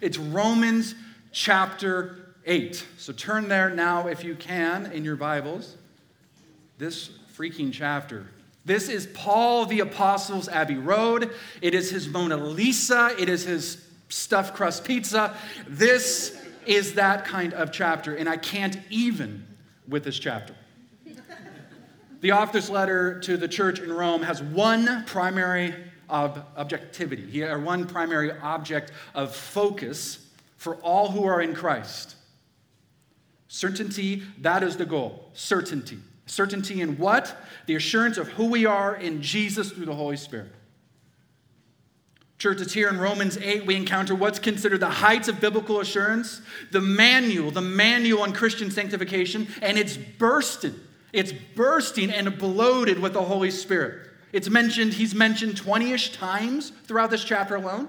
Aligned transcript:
It's 0.00 0.18
Romans 0.18 0.94
chapter 1.32 2.34
8. 2.44 2.86
So 2.98 3.12
turn 3.12 3.48
there 3.48 3.70
now, 3.70 4.08
if 4.08 4.24
you 4.24 4.34
can, 4.34 4.92
in 4.92 5.04
your 5.04 5.16
Bibles. 5.16 5.76
This 6.76 7.10
freaking 7.36 7.72
chapter. 7.72 8.26
This 8.66 8.88
is 8.88 9.06
Paul 9.14 9.64
the 9.64 9.80
Apostle's 9.80 10.48
Abbey 10.48 10.76
Road. 10.76 11.30
It 11.62 11.74
is 11.74 11.90
his 11.90 12.08
Mona 12.08 12.36
Lisa. 12.36 13.14
It 13.18 13.30
is 13.30 13.44
his 13.44 13.86
stuffed 14.08 14.54
crust 14.54 14.84
pizza. 14.84 15.34
This 15.66 16.42
is 16.66 16.94
that 16.94 17.24
kind 17.24 17.54
of 17.54 17.72
chapter, 17.72 18.14
and 18.14 18.28
I 18.28 18.36
can't 18.36 18.76
even 18.90 19.46
with 19.88 20.04
this 20.04 20.18
chapter. 20.18 20.54
The 22.20 22.32
author's 22.32 22.68
letter 22.68 23.20
to 23.20 23.36
the 23.36 23.48
church 23.48 23.78
in 23.78 23.92
Rome 23.92 24.22
has 24.22 24.42
one 24.42 25.04
primary 25.06 25.74
ob- 26.10 26.46
objectivity, 26.56 27.42
or 27.42 27.58
one 27.58 27.86
primary 27.86 28.32
object 28.32 28.92
of 29.14 29.34
focus 29.34 30.26
for 30.56 30.76
all 30.76 31.10
who 31.10 31.24
are 31.24 31.40
in 31.40 31.54
Christ. 31.54 32.16
Certainty, 33.48 34.22
that 34.40 34.62
is 34.62 34.76
the 34.76 34.86
goal. 34.86 35.30
Certainty. 35.34 35.98
Certainty 36.26 36.80
in 36.80 36.98
what? 36.98 37.36
The 37.66 37.76
assurance 37.76 38.18
of 38.18 38.28
who 38.30 38.46
we 38.46 38.66
are 38.66 38.96
in 38.96 39.22
Jesus 39.22 39.70
through 39.70 39.86
the 39.86 39.94
Holy 39.94 40.16
Spirit. 40.16 40.52
Church, 42.38 42.60
it's 42.60 42.74
here 42.74 42.88
in 42.88 42.98
Romans 42.98 43.38
8 43.38 43.64
we 43.64 43.76
encounter 43.76 44.14
what's 44.14 44.38
considered 44.38 44.80
the 44.80 44.90
heights 44.90 45.28
of 45.28 45.40
biblical 45.40 45.80
assurance, 45.80 46.42
the 46.70 46.82
manual, 46.82 47.50
the 47.50 47.62
manual 47.62 48.22
on 48.22 48.34
Christian 48.34 48.70
sanctification, 48.70 49.48
and 49.62 49.78
it's 49.78 49.96
bursted. 49.96 50.74
It's 51.12 51.32
bursting 51.32 52.10
and 52.10 52.36
bloated 52.36 52.98
with 52.98 53.14
the 53.14 53.22
Holy 53.22 53.50
Spirit. 53.50 54.10
It's 54.36 54.50
mentioned, 54.50 54.92
he's 54.92 55.14
mentioned 55.14 55.56
20 55.56 55.92
ish 55.92 56.12
times 56.12 56.70
throughout 56.84 57.10
this 57.10 57.24
chapter 57.24 57.54
alone. 57.54 57.88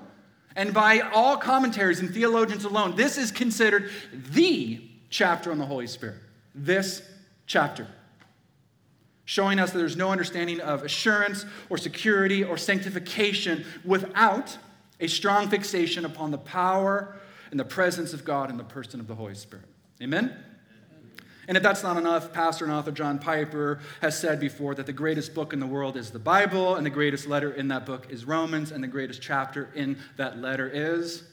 And 0.55 0.74
by 0.74 1.02
all 1.02 1.36
commentaries 1.36 2.00
and 2.00 2.10
theologians 2.10 2.64
alone, 2.64 2.96
this 2.96 3.18
is 3.18 3.34
considered 3.34 3.92
the 4.14 4.82
chapter 5.10 5.52
on 5.52 5.58
the 5.58 5.66
Holy 5.66 5.88
Spirit. 5.88 6.16
This 6.55 7.02
chapter 7.48 7.86
showing 9.26 9.60
us 9.60 9.71
that 9.71 9.77
there's 9.77 9.98
no 9.98 10.10
understanding 10.10 10.62
of 10.62 10.84
assurance 10.84 11.46
or 11.70 11.77
security 11.77 12.46
or 12.46 12.58
sanctification 12.58 13.66
without 13.84 14.58
a 15.02 15.08
strong 15.08 15.49
fixation 15.49 16.05
upon 16.05 16.32
the 16.32 16.38
power 16.38 17.18
and 17.52 17.60
the 17.60 17.66
presence 17.66 18.14
of 18.14 18.24
God 18.24 18.49
in 18.49 18.55
the 18.55 18.64
person 18.64 19.02
of 19.02 19.08
the 19.08 19.16
Holy 19.16 19.36
Spirit. 19.36 19.66
Amen? 20.02 20.34
And 21.48 21.55
if 21.55 21.63
that's 21.63 21.81
not 21.81 21.95
enough, 21.95 22.34
Pastor 22.34 22.65
and 22.65 22.73
author 22.73 22.91
John 22.91 23.20
Piper 23.20 23.79
has 24.01 24.20
said 24.20 24.40
before 24.40 24.76
that 24.76 24.85
the 24.85 24.93
greatest 24.93 25.34
book 25.34 25.53
in 25.53 25.59
the 25.62 25.67
world 25.67 25.95
is 25.95 26.12
the 26.12 26.20
Bible, 26.20 26.76
and 26.76 26.85
the 26.85 26.90
greatest 26.90 27.26
letter 27.26 27.51
in 27.51 27.70
that 27.70 27.85
book 27.85 28.07
is 28.09 28.26
Romans, 28.26 28.71
and 28.71 28.84
the 28.84 28.87
greatest 28.87 29.21
chapter 29.21 29.70
in 29.73 29.98
that 30.18 30.40
letter 30.40 30.70
is 30.70 31.23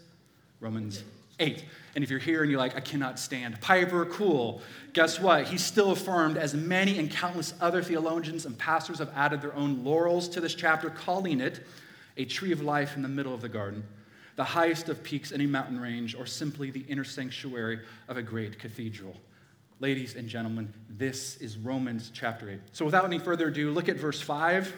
Romans 0.61 1.03
8. 1.41 1.65
And 1.97 2.05
if 2.05 2.11
you're 2.11 2.21
here 2.21 2.43
and 2.43 2.51
you're 2.51 2.61
like, 2.61 2.77
I 2.77 2.81
cannot 2.81 3.19
stand 3.19 3.61
Piper, 3.61 4.07
cool. 4.07 4.63
Guess 4.93 5.19
what? 5.19 5.49
He's 5.49 5.65
still 5.65 5.91
affirmed, 5.91 6.37
as 6.37 6.55
many 6.55 6.99
and 6.99 7.11
countless 7.11 7.53
other 7.61 7.83
theologians 7.83 8.47
and 8.47 8.57
pastors 8.57 9.01
have 9.01 9.11
added 9.17 9.43
their 9.43 9.55
own 9.57 9.83
laurels 9.83 10.29
to 10.29 10.41
this 10.41 10.55
chapter, 10.55 10.91
calling 10.91 11.41
it 11.41 11.61
a 12.17 12.25
tree 12.25 12.53
of 12.53 12.63
life 12.63 12.95
in 12.95 13.03
the 13.03 13.09
middle 13.09 13.35
of 13.35 13.41
the 13.41 13.49
garden, 13.49 13.83
the 14.37 14.45
highest 14.45 14.89
of 14.89 15.03
peaks 15.03 15.33
in 15.33 15.41
a 15.41 15.47
mountain 15.47 15.81
range, 15.81 16.15
or 16.15 16.25
simply 16.25 16.71
the 16.71 16.85
inner 16.89 17.03
sanctuary 17.03 17.81
of 18.07 18.17
a 18.17 18.23
great 18.23 18.61
cathedral. 18.61 19.17
Ladies 19.81 20.15
and 20.15 20.29
gentlemen, 20.29 20.73
this 20.89 21.37
is 21.39 21.59
Romans 21.59 22.13
chapter 22.15 22.49
8. 22.49 22.61
So 22.73 22.85
without 22.85 23.05
any 23.05 23.19
further 23.19 23.49
ado, 23.49 23.73
look 23.73 23.89
at 23.89 23.97
verse 23.97 24.21
5. 24.21 24.69
It 24.69 24.73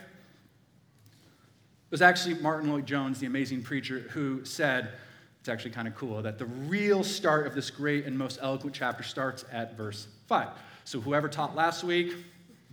was 1.91 2.01
actually 2.01 2.35
Martyn 2.37 2.71
Lloyd-Jones, 2.71 3.21
the 3.21 3.27
amazing 3.27 3.63
preacher, 3.63 4.01
who 4.11 4.43
said, 4.45 4.93
it's 5.39 5.51
actually 5.51 5.73
kind 5.73 5.87
of 5.87 5.95
cool 5.95 6.23
that 6.23 6.39
the 6.39 6.47
real 6.47 7.05
start 7.05 7.47
of 7.47 7.55
this 7.55 7.71
great 7.71 8.07
and 8.07 8.17
most 8.17 8.39
eloquent 8.41 8.75
chapter 8.75 9.03
starts 9.03 9.45
at 9.53 9.77
verse 9.77 10.09
5. 10.29 10.49
So, 10.85 11.01
whoever 11.01 11.29
taught 11.29 11.55
last 11.55 11.85
week, 11.85 12.15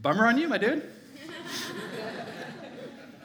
bummer 0.02 0.26
on 0.26 0.38
you, 0.38 0.48
my 0.48 0.58
dude. 0.58 0.90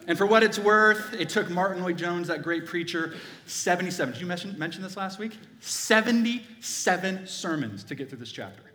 and 0.09 0.19
for 0.19 0.27
what 0.27 0.43
it's 0.43 0.59
worth, 0.59 1.15
it 1.15 1.29
took 1.29 1.49
Martyn 1.49 1.83
Lloyd-Jones, 1.83 2.29
that 2.29 2.43
great 2.43 2.67
preacher, 2.67 3.15
77. 3.47 4.13
Did 4.13 4.21
you 4.21 4.27
mention, 4.27 4.59
mention 4.59 4.83
this 4.83 4.97
last 4.97 5.21
week? 5.21 5.39
77 5.61 7.27
sermons 7.29 7.85
to 7.85 7.95
get 7.95 8.11
through 8.11 8.19
this 8.19 8.33
chapter. 8.33 8.68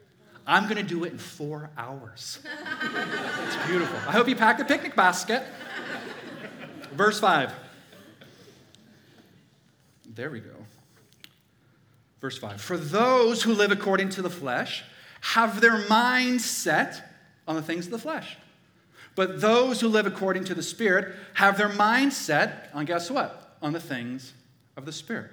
I'm 0.45 0.63
going 0.63 0.75
to 0.77 0.83
do 0.83 1.03
it 1.05 1.13
in 1.13 1.17
four 1.17 1.69
hours. 1.77 2.39
it's 2.43 3.67
beautiful. 3.67 3.97
I 4.07 4.11
hope 4.11 4.27
you 4.27 4.35
packed 4.35 4.59
a 4.59 4.65
picnic 4.65 4.95
basket. 4.95 5.43
Verse 6.91 7.19
5. 7.19 7.53
There 10.13 10.29
we 10.29 10.41
go. 10.41 10.55
Verse 12.21 12.37
5 12.37 12.61
For 12.61 12.77
those 12.77 13.43
who 13.43 13.53
live 13.53 13.71
according 13.71 14.09
to 14.09 14.21
the 14.21 14.29
flesh 14.29 14.83
have 15.21 15.61
their 15.61 15.87
minds 15.87 16.45
set 16.45 17.09
on 17.47 17.55
the 17.55 17.61
things 17.61 17.85
of 17.85 17.91
the 17.91 17.99
flesh. 17.99 18.37
But 19.15 19.41
those 19.41 19.79
who 19.79 19.87
live 19.87 20.07
according 20.07 20.45
to 20.45 20.55
the 20.55 20.63
Spirit 20.63 21.15
have 21.35 21.57
their 21.57 21.69
minds 21.69 22.17
set 22.17 22.69
on, 22.73 22.85
guess 22.85 23.09
what? 23.11 23.57
On 23.61 23.71
the 23.71 23.79
things 23.79 24.33
of 24.75 24.85
the 24.85 24.91
Spirit. 24.91 25.31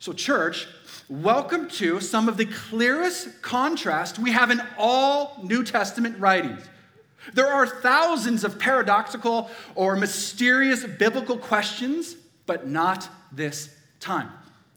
So, 0.00 0.12
church, 0.12 0.68
welcome 1.08 1.68
to 1.70 2.00
some 2.00 2.28
of 2.28 2.36
the 2.36 2.46
clearest 2.46 3.42
contrast 3.42 4.16
we 4.16 4.30
have 4.30 4.52
in 4.52 4.62
all 4.78 5.40
New 5.42 5.64
Testament 5.64 6.20
writings. 6.20 6.62
There 7.34 7.48
are 7.48 7.66
thousands 7.66 8.44
of 8.44 8.60
paradoxical 8.60 9.50
or 9.74 9.96
mysterious 9.96 10.84
biblical 10.84 11.36
questions, 11.36 12.14
but 12.46 12.68
not 12.68 13.08
this 13.32 13.74
time. 13.98 14.30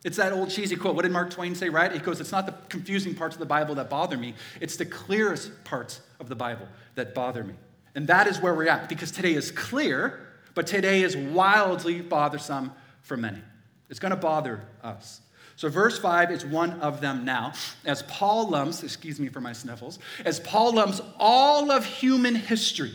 It's 0.04 0.18
that 0.18 0.34
old 0.34 0.50
cheesy 0.50 0.76
quote. 0.76 0.96
What 0.96 1.04
did 1.04 1.12
Mark 1.12 1.30
Twain 1.30 1.54
say, 1.54 1.70
right? 1.70 1.92
He 1.92 2.00
goes, 2.00 2.20
It's 2.20 2.32
not 2.32 2.48
the 2.48 2.56
confusing 2.70 3.14
parts 3.14 3.36
of 3.36 3.40
the 3.40 3.46
Bible 3.46 3.76
that 3.76 3.92
bother 3.92 4.18
me, 4.18 4.34
it's 4.60 4.76
the 4.76 4.88
clearest 4.88 5.64
parts 5.64 6.02
of 6.20 6.30
the 6.30 6.36
Bible 6.36 6.68
that 6.96 7.14
bother 7.14 7.44
me. 7.44 7.54
And 7.94 8.08
that 8.08 8.26
is 8.26 8.40
where 8.40 8.56
we're 8.56 8.70
at 8.70 8.90
because 8.90 9.12
today 9.12 9.36
is 9.36 9.52
clear, 9.52 10.20
but 10.56 10.66
today 10.66 11.04
is 11.04 11.16
wildly 11.16 12.02
bothersome 12.02 12.72
for 13.04 13.18
many. 13.18 13.42
It's 13.92 14.00
going 14.00 14.12
to 14.12 14.18
bother 14.18 14.62
us. 14.82 15.22
So, 15.58 15.70
verse 15.70 16.00
5 16.00 16.32
is 16.32 16.46
one 16.46 16.80
of 16.80 17.02
them 17.02 17.24
now. 17.26 17.54
As 17.86 18.02
Paul 18.04 18.50
lumps, 18.50 18.84
excuse 18.84 19.20
me 19.20 19.28
for 19.28 19.42
my 19.42 19.54
sniffles, 19.54 20.00
as 20.26 20.40
Paul 20.40 20.76
lumps 20.76 21.02
all 21.20 21.70
of 21.70 21.86
human 21.86 22.34
history, 22.34 22.94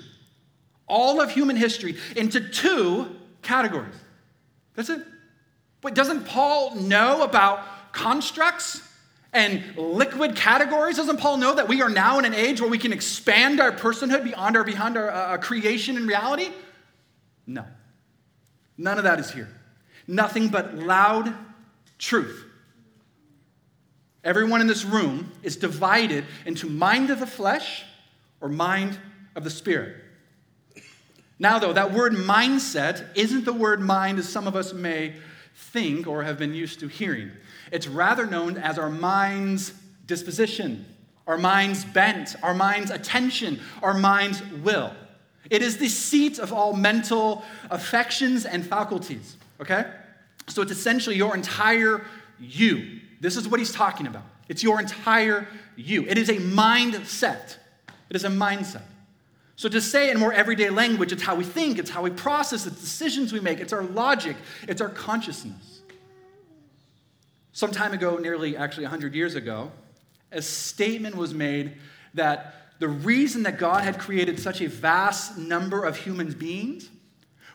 all 0.88 1.20
of 1.20 1.30
human 1.30 1.54
history 1.54 1.96
into 2.16 2.40
two 2.48 3.14
categories. 3.42 3.94
That's 4.74 4.88
it. 4.88 5.02
But 5.82 5.94
doesn't 5.94 6.24
Paul 6.24 6.74
know 6.76 7.22
about 7.22 7.92
constructs 7.92 8.82
and 9.32 9.62
liquid 9.76 10.34
categories? 10.34 10.96
Doesn't 10.96 11.18
Paul 11.18 11.36
know 11.36 11.54
that 11.54 11.68
we 11.68 11.82
are 11.82 11.90
now 11.90 12.18
in 12.18 12.24
an 12.24 12.34
age 12.34 12.60
where 12.60 12.70
we 12.70 12.78
can 12.78 12.92
expand 12.92 13.60
our 13.60 13.70
personhood 13.70 14.24
beyond 14.24 14.56
our, 14.56 14.64
beyond 14.64 14.96
our 14.96 15.10
uh, 15.10 15.36
creation 15.36 15.98
and 15.98 16.08
reality? 16.08 16.48
No. 17.46 17.64
None 18.78 18.96
of 18.96 19.04
that 19.04 19.20
is 19.20 19.30
here. 19.30 19.48
Nothing 20.06 20.48
but 20.48 20.74
loud 20.74 21.34
truth. 21.98 22.44
Everyone 24.24 24.60
in 24.60 24.66
this 24.66 24.84
room 24.84 25.30
is 25.42 25.56
divided 25.56 26.24
into 26.44 26.68
mind 26.68 27.10
of 27.10 27.20
the 27.20 27.26
flesh 27.26 27.84
or 28.40 28.48
mind 28.48 28.98
of 29.34 29.44
the 29.44 29.50
spirit. 29.50 29.96
Now, 31.38 31.58
though, 31.58 31.72
that 31.72 31.92
word 31.92 32.14
mindset 32.14 33.06
isn't 33.14 33.44
the 33.44 33.52
word 33.52 33.80
mind 33.80 34.18
as 34.18 34.28
some 34.28 34.46
of 34.46 34.56
us 34.56 34.72
may 34.72 35.14
think 35.54 36.06
or 36.06 36.22
have 36.22 36.38
been 36.38 36.54
used 36.54 36.80
to 36.80 36.88
hearing. 36.88 37.30
It's 37.70 37.86
rather 37.86 38.26
known 38.26 38.56
as 38.56 38.78
our 38.78 38.90
mind's 38.90 39.72
disposition, 40.06 40.86
our 41.26 41.38
mind's 41.38 41.84
bent, 41.84 42.36
our 42.42 42.54
mind's 42.54 42.90
attention, 42.90 43.60
our 43.82 43.94
mind's 43.94 44.42
will. 44.62 44.94
It 45.50 45.62
is 45.62 45.76
the 45.78 45.88
seat 45.88 46.38
of 46.38 46.52
all 46.52 46.72
mental 46.72 47.44
affections 47.70 48.44
and 48.44 48.66
faculties, 48.66 49.36
okay? 49.60 49.86
So 50.48 50.62
it's 50.62 50.72
essentially 50.72 51.16
your 51.16 51.34
entire 51.34 52.06
you. 52.38 53.00
This 53.20 53.36
is 53.36 53.48
what 53.48 53.60
he's 53.60 53.72
talking 53.72 54.06
about. 54.06 54.24
It's 54.48 54.62
your 54.62 54.80
entire 54.80 55.48
you. 55.76 56.04
It 56.06 56.18
is 56.18 56.28
a 56.28 56.36
mindset. 56.36 57.56
It 58.08 58.16
is 58.16 58.24
a 58.24 58.28
mindset. 58.28 58.82
So, 59.58 59.70
to 59.70 59.80
say 59.80 60.10
in 60.10 60.18
more 60.18 60.34
everyday 60.34 60.68
language, 60.68 61.12
it's 61.12 61.22
how 61.22 61.34
we 61.34 61.44
think, 61.44 61.78
it's 61.78 61.88
how 61.88 62.02
we 62.02 62.10
process, 62.10 62.66
it's 62.66 62.78
decisions 62.78 63.32
we 63.32 63.40
make, 63.40 63.58
it's 63.58 63.72
our 63.72 63.82
logic, 63.82 64.36
it's 64.68 64.82
our 64.82 64.90
consciousness. 64.90 65.80
Some 67.52 67.70
time 67.70 67.94
ago, 67.94 68.18
nearly 68.18 68.54
actually 68.54 68.84
100 68.84 69.14
years 69.14 69.34
ago, 69.34 69.72
a 70.30 70.42
statement 70.42 71.16
was 71.16 71.32
made 71.32 71.78
that 72.12 72.54
the 72.80 72.88
reason 72.88 73.44
that 73.44 73.58
God 73.58 73.82
had 73.82 73.98
created 73.98 74.38
such 74.38 74.60
a 74.60 74.68
vast 74.68 75.38
number 75.38 75.84
of 75.84 75.96
human 75.96 76.30
beings 76.32 76.90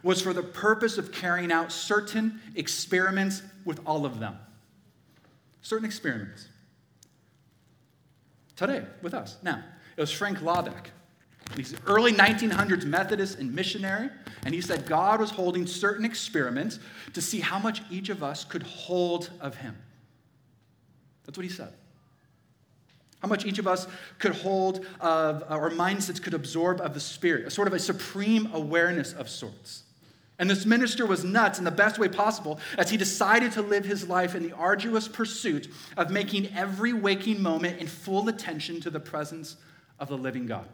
was 0.04 0.22
for 0.22 0.34
the 0.34 0.44
purpose 0.44 0.98
of 0.98 1.12
carrying 1.12 1.52
out 1.52 1.72
certain 1.72 2.40
experiments 2.56 3.44
with 3.66 3.80
all 3.86 4.06
of 4.06 4.20
them. 4.20 4.38
Certain 5.62 5.86
experiments. 5.86 6.48
Today, 8.56 8.84
with 9.02 9.14
us. 9.14 9.38
Now, 9.44 9.64
it 9.96 10.02
was 10.02 10.12
Frank 10.12 10.40
Laubach 10.40 10.88
He's 11.56 11.74
an 11.74 11.80
early 11.86 12.14
1900s 12.14 12.86
Methodist 12.86 13.40
and 13.40 13.54
missionary, 13.54 14.10
and 14.46 14.54
he 14.54 14.62
said 14.62 14.86
God 14.86 15.20
was 15.20 15.32
holding 15.32 15.68
certain 15.68 16.06
experiments 16.06 16.80
to 17.14 17.22
see 17.22 17.40
how 17.40 17.60
much 17.60 17.82
each 17.90 18.10
of 18.10 18.24
us 18.24 18.44
could 18.46 18.64
hold 18.64 19.30
of 19.42 19.56
him. 19.56 19.76
That's 21.26 21.38
what 21.38 21.44
he 21.44 21.52
said. 21.52 21.74
How 23.20 23.28
much 23.28 23.46
each 23.46 23.60
of 23.60 23.68
us 23.68 23.86
could 24.18 24.34
hold 24.34 24.86
of, 25.00 25.44
uh, 25.44 25.46
our 25.50 25.70
mindsets 25.70 26.22
could 26.22 26.34
absorb 26.34 26.82
of 26.82 26.94
the 26.94 27.00
Spirit, 27.00 27.46
a 27.46 27.52
sort 27.52 27.68
of 27.68 27.74
a 27.74 27.80
supreme 27.80 28.50
awareness 28.54 29.14
of 29.14 29.30
sorts. 29.30 29.84
And 30.42 30.50
this 30.50 30.66
minister 30.66 31.06
was 31.06 31.24
nuts 31.24 31.60
in 31.60 31.66
the 31.66 31.72
best 31.72 32.00
way 32.00 32.08
possible 32.08 32.60
as 32.76 32.90
he 32.90 32.98
decided 32.98 33.52
to 33.52 33.62
live 33.62 33.86
his 33.86 34.10
life 34.10 34.34
in 34.34 34.42
the 34.42 34.54
arduous 34.54 35.08
pursuit 35.08 35.72
of 35.96 36.10
making 36.10 36.52
every 36.56 36.94
waking 36.94 37.44
moment 37.44 37.80
in 37.80 37.86
full 37.86 38.28
attention 38.28 38.82
to 38.82 38.90
the 38.90 39.00
presence 39.00 39.58
of 40.00 40.08
the 40.08 40.18
living 40.18 40.48
God. 40.48 40.68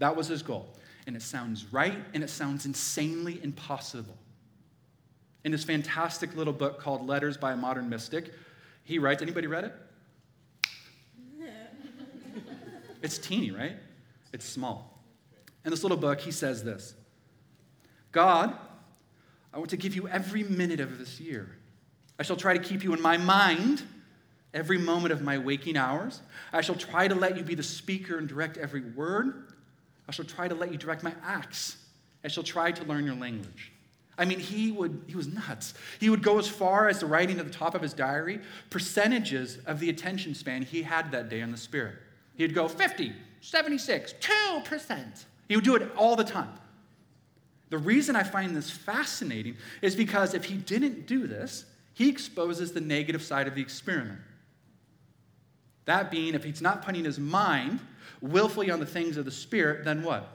That 0.00 0.16
was 0.16 0.26
his 0.26 0.42
goal. 0.42 0.76
And 1.06 1.14
it 1.14 1.22
sounds 1.22 1.72
right 1.72 1.96
and 2.14 2.24
it 2.24 2.30
sounds 2.30 2.66
insanely 2.66 3.38
impossible. 3.44 4.18
In 5.44 5.52
his 5.52 5.62
fantastic 5.62 6.34
little 6.34 6.52
book 6.52 6.80
called 6.80 7.06
Letters 7.06 7.36
by 7.36 7.52
a 7.52 7.56
Modern 7.56 7.88
Mystic, 7.88 8.32
he 8.82 8.98
writes, 8.98 9.22
anybody 9.22 9.46
read 9.46 9.64
it? 9.64 9.74
It's 13.02 13.18
teeny, 13.18 13.52
right? 13.52 13.76
It's 14.32 14.44
small. 14.44 15.04
In 15.64 15.70
this 15.70 15.84
little 15.84 15.96
book, 15.96 16.20
he 16.20 16.32
says 16.32 16.64
this 16.64 16.94
God, 18.10 18.56
I 19.52 19.58
want 19.58 19.70
to 19.70 19.76
give 19.76 19.94
you 19.94 20.08
every 20.08 20.44
minute 20.44 20.80
of 20.80 20.98
this 20.98 21.20
year. 21.20 21.56
I 22.18 22.22
shall 22.22 22.36
try 22.36 22.56
to 22.56 22.62
keep 22.62 22.82
you 22.82 22.94
in 22.94 23.00
my 23.00 23.16
mind 23.16 23.82
every 24.54 24.78
moment 24.78 25.12
of 25.12 25.22
my 25.22 25.38
waking 25.38 25.76
hours. 25.76 26.20
I 26.52 26.60
shall 26.60 26.74
try 26.74 27.08
to 27.08 27.14
let 27.14 27.36
you 27.36 27.42
be 27.42 27.54
the 27.54 27.62
speaker 27.62 28.18
and 28.18 28.28
direct 28.28 28.56
every 28.56 28.82
word. 28.82 29.52
I 30.08 30.12
shall 30.12 30.24
try 30.24 30.48
to 30.48 30.54
let 30.54 30.70
you 30.70 30.78
direct 30.78 31.02
my 31.02 31.14
acts. 31.24 31.76
I 32.24 32.28
shall 32.28 32.42
try 32.42 32.70
to 32.72 32.84
learn 32.84 33.04
your 33.04 33.14
language. 33.14 33.72
I 34.18 34.24
mean, 34.24 34.38
he 34.38 34.70
would 34.70 35.04
he 35.06 35.16
was 35.16 35.26
nuts. 35.26 35.74
He 35.98 36.10
would 36.10 36.22
go 36.22 36.38
as 36.38 36.46
far 36.46 36.88
as 36.88 36.98
to 36.98 37.06
writing 37.06 37.38
at 37.38 37.46
the 37.46 37.52
top 37.52 37.74
of 37.74 37.82
his 37.82 37.94
diary 37.94 38.40
percentages 38.68 39.58
of 39.66 39.80
the 39.80 39.88
attention 39.88 40.34
span 40.34 40.62
he 40.62 40.82
had 40.82 41.10
that 41.12 41.28
day 41.28 41.40
in 41.40 41.50
the 41.50 41.56
spirit. 41.56 41.96
He'd 42.36 42.54
go 42.54 42.68
50, 42.68 43.12
76, 43.40 44.14
2%. 44.20 45.24
He 45.48 45.56
would 45.56 45.64
do 45.64 45.76
it 45.76 45.90
all 45.96 46.14
the 46.14 46.24
time. 46.24 46.52
The 47.72 47.78
reason 47.78 48.16
I 48.16 48.22
find 48.22 48.54
this 48.54 48.70
fascinating 48.70 49.56
is 49.80 49.96
because 49.96 50.34
if 50.34 50.44
he 50.44 50.56
didn't 50.58 51.06
do 51.06 51.26
this, 51.26 51.64
he 51.94 52.10
exposes 52.10 52.72
the 52.72 52.82
negative 52.82 53.22
side 53.22 53.48
of 53.48 53.54
the 53.54 53.62
experiment. 53.62 54.18
That 55.86 56.10
being, 56.10 56.34
if 56.34 56.44
he's 56.44 56.60
not 56.60 56.84
putting 56.84 57.04
his 57.04 57.18
mind 57.18 57.80
willfully 58.20 58.70
on 58.70 58.78
the 58.78 58.84
things 58.84 59.16
of 59.16 59.24
the 59.24 59.30
Spirit, 59.30 59.86
then 59.86 60.02
what? 60.02 60.28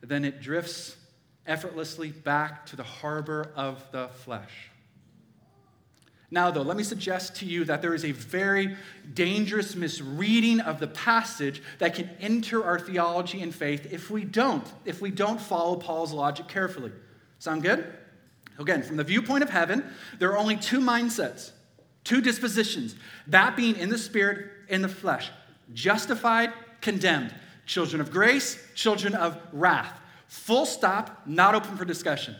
Then 0.00 0.24
it 0.24 0.40
drifts 0.40 0.94
effortlessly 1.44 2.12
back 2.12 2.66
to 2.66 2.76
the 2.76 2.84
harbor 2.84 3.50
of 3.56 3.84
the 3.90 4.06
flesh. 4.06 4.70
Now, 6.30 6.50
though, 6.50 6.62
let 6.62 6.76
me 6.76 6.82
suggest 6.82 7.36
to 7.36 7.46
you 7.46 7.64
that 7.64 7.80
there 7.80 7.94
is 7.94 8.04
a 8.04 8.12
very 8.12 8.76
dangerous 9.14 9.74
misreading 9.74 10.60
of 10.60 10.78
the 10.78 10.86
passage 10.86 11.62
that 11.78 11.94
can 11.94 12.10
enter 12.20 12.64
our 12.64 12.78
theology 12.78 13.40
and 13.40 13.54
faith 13.54 13.90
if 13.90 14.10
we 14.10 14.24
don't, 14.24 14.66
if 14.84 15.00
we 15.00 15.10
don't 15.10 15.40
follow 15.40 15.76
Paul's 15.76 16.12
logic 16.12 16.46
carefully. 16.46 16.92
Sound 17.38 17.62
good? 17.62 17.86
Again, 18.58 18.82
from 18.82 18.96
the 18.96 19.04
viewpoint 19.04 19.42
of 19.42 19.48
heaven, 19.48 19.84
there 20.18 20.30
are 20.32 20.38
only 20.38 20.56
two 20.56 20.80
mindsets, 20.80 21.52
two 22.04 22.20
dispositions 22.20 22.94
that 23.28 23.56
being 23.56 23.76
in 23.76 23.88
the 23.88 23.98
spirit, 23.98 24.50
in 24.68 24.82
the 24.82 24.88
flesh, 24.88 25.30
justified, 25.72 26.52
condemned, 26.82 27.34
children 27.64 28.02
of 28.02 28.10
grace, 28.10 28.58
children 28.74 29.14
of 29.14 29.40
wrath. 29.52 29.98
Full 30.26 30.66
stop, 30.66 31.22
not 31.26 31.54
open 31.54 31.76
for 31.76 31.86
discussion. 31.86 32.36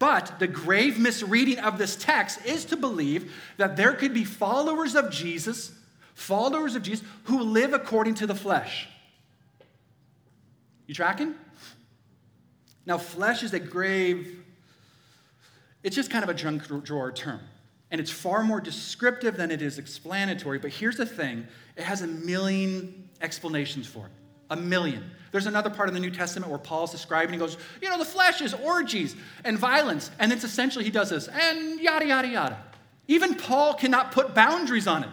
But 0.00 0.38
the 0.38 0.48
grave 0.48 0.98
misreading 0.98 1.58
of 1.58 1.76
this 1.76 1.94
text 1.94 2.44
is 2.46 2.64
to 2.64 2.76
believe 2.76 3.32
that 3.58 3.76
there 3.76 3.92
could 3.92 4.14
be 4.14 4.24
followers 4.24 4.96
of 4.96 5.12
Jesus, 5.12 5.72
followers 6.14 6.74
of 6.74 6.82
Jesus, 6.82 7.06
who 7.24 7.42
live 7.42 7.74
according 7.74 8.14
to 8.14 8.26
the 8.26 8.34
flesh. 8.34 8.88
You 10.86 10.94
tracking? 10.94 11.34
Now, 12.86 12.96
flesh 12.96 13.42
is 13.42 13.52
a 13.52 13.60
grave, 13.60 14.42
it's 15.82 15.94
just 15.94 16.10
kind 16.10 16.24
of 16.24 16.30
a 16.30 16.34
junk 16.34 16.66
drawer 16.82 17.12
term. 17.12 17.40
And 17.90 18.00
it's 18.00 18.10
far 18.10 18.42
more 18.42 18.60
descriptive 18.60 19.36
than 19.36 19.50
it 19.50 19.60
is 19.60 19.78
explanatory. 19.78 20.58
But 20.58 20.70
here's 20.70 20.96
the 20.96 21.04
thing 21.04 21.46
it 21.76 21.82
has 21.82 22.00
a 22.00 22.06
million 22.06 23.10
explanations 23.20 23.86
for 23.86 24.06
it. 24.06 24.12
A 24.50 24.56
million. 24.56 25.10
There's 25.32 25.46
another 25.46 25.70
part 25.70 25.88
of 25.88 25.94
the 25.94 26.00
New 26.00 26.10
Testament 26.10 26.50
where 26.50 26.58
Paul's 26.58 26.90
describing, 26.90 27.32
he 27.32 27.38
goes, 27.38 27.56
you 27.80 27.88
know, 27.88 27.98
the 27.98 28.04
flesh 28.04 28.40
is 28.40 28.52
orgies 28.52 29.14
and 29.44 29.56
violence. 29.56 30.10
And 30.18 30.32
it's 30.32 30.44
essentially 30.44 30.84
he 30.84 30.90
does 30.90 31.10
this, 31.10 31.28
and 31.28 31.80
yada, 31.80 32.06
yada, 32.06 32.28
yada. 32.28 32.62
Even 33.06 33.34
Paul 33.34 33.74
cannot 33.74 34.12
put 34.12 34.34
boundaries 34.34 34.86
on 34.86 35.04
it. 35.04 35.10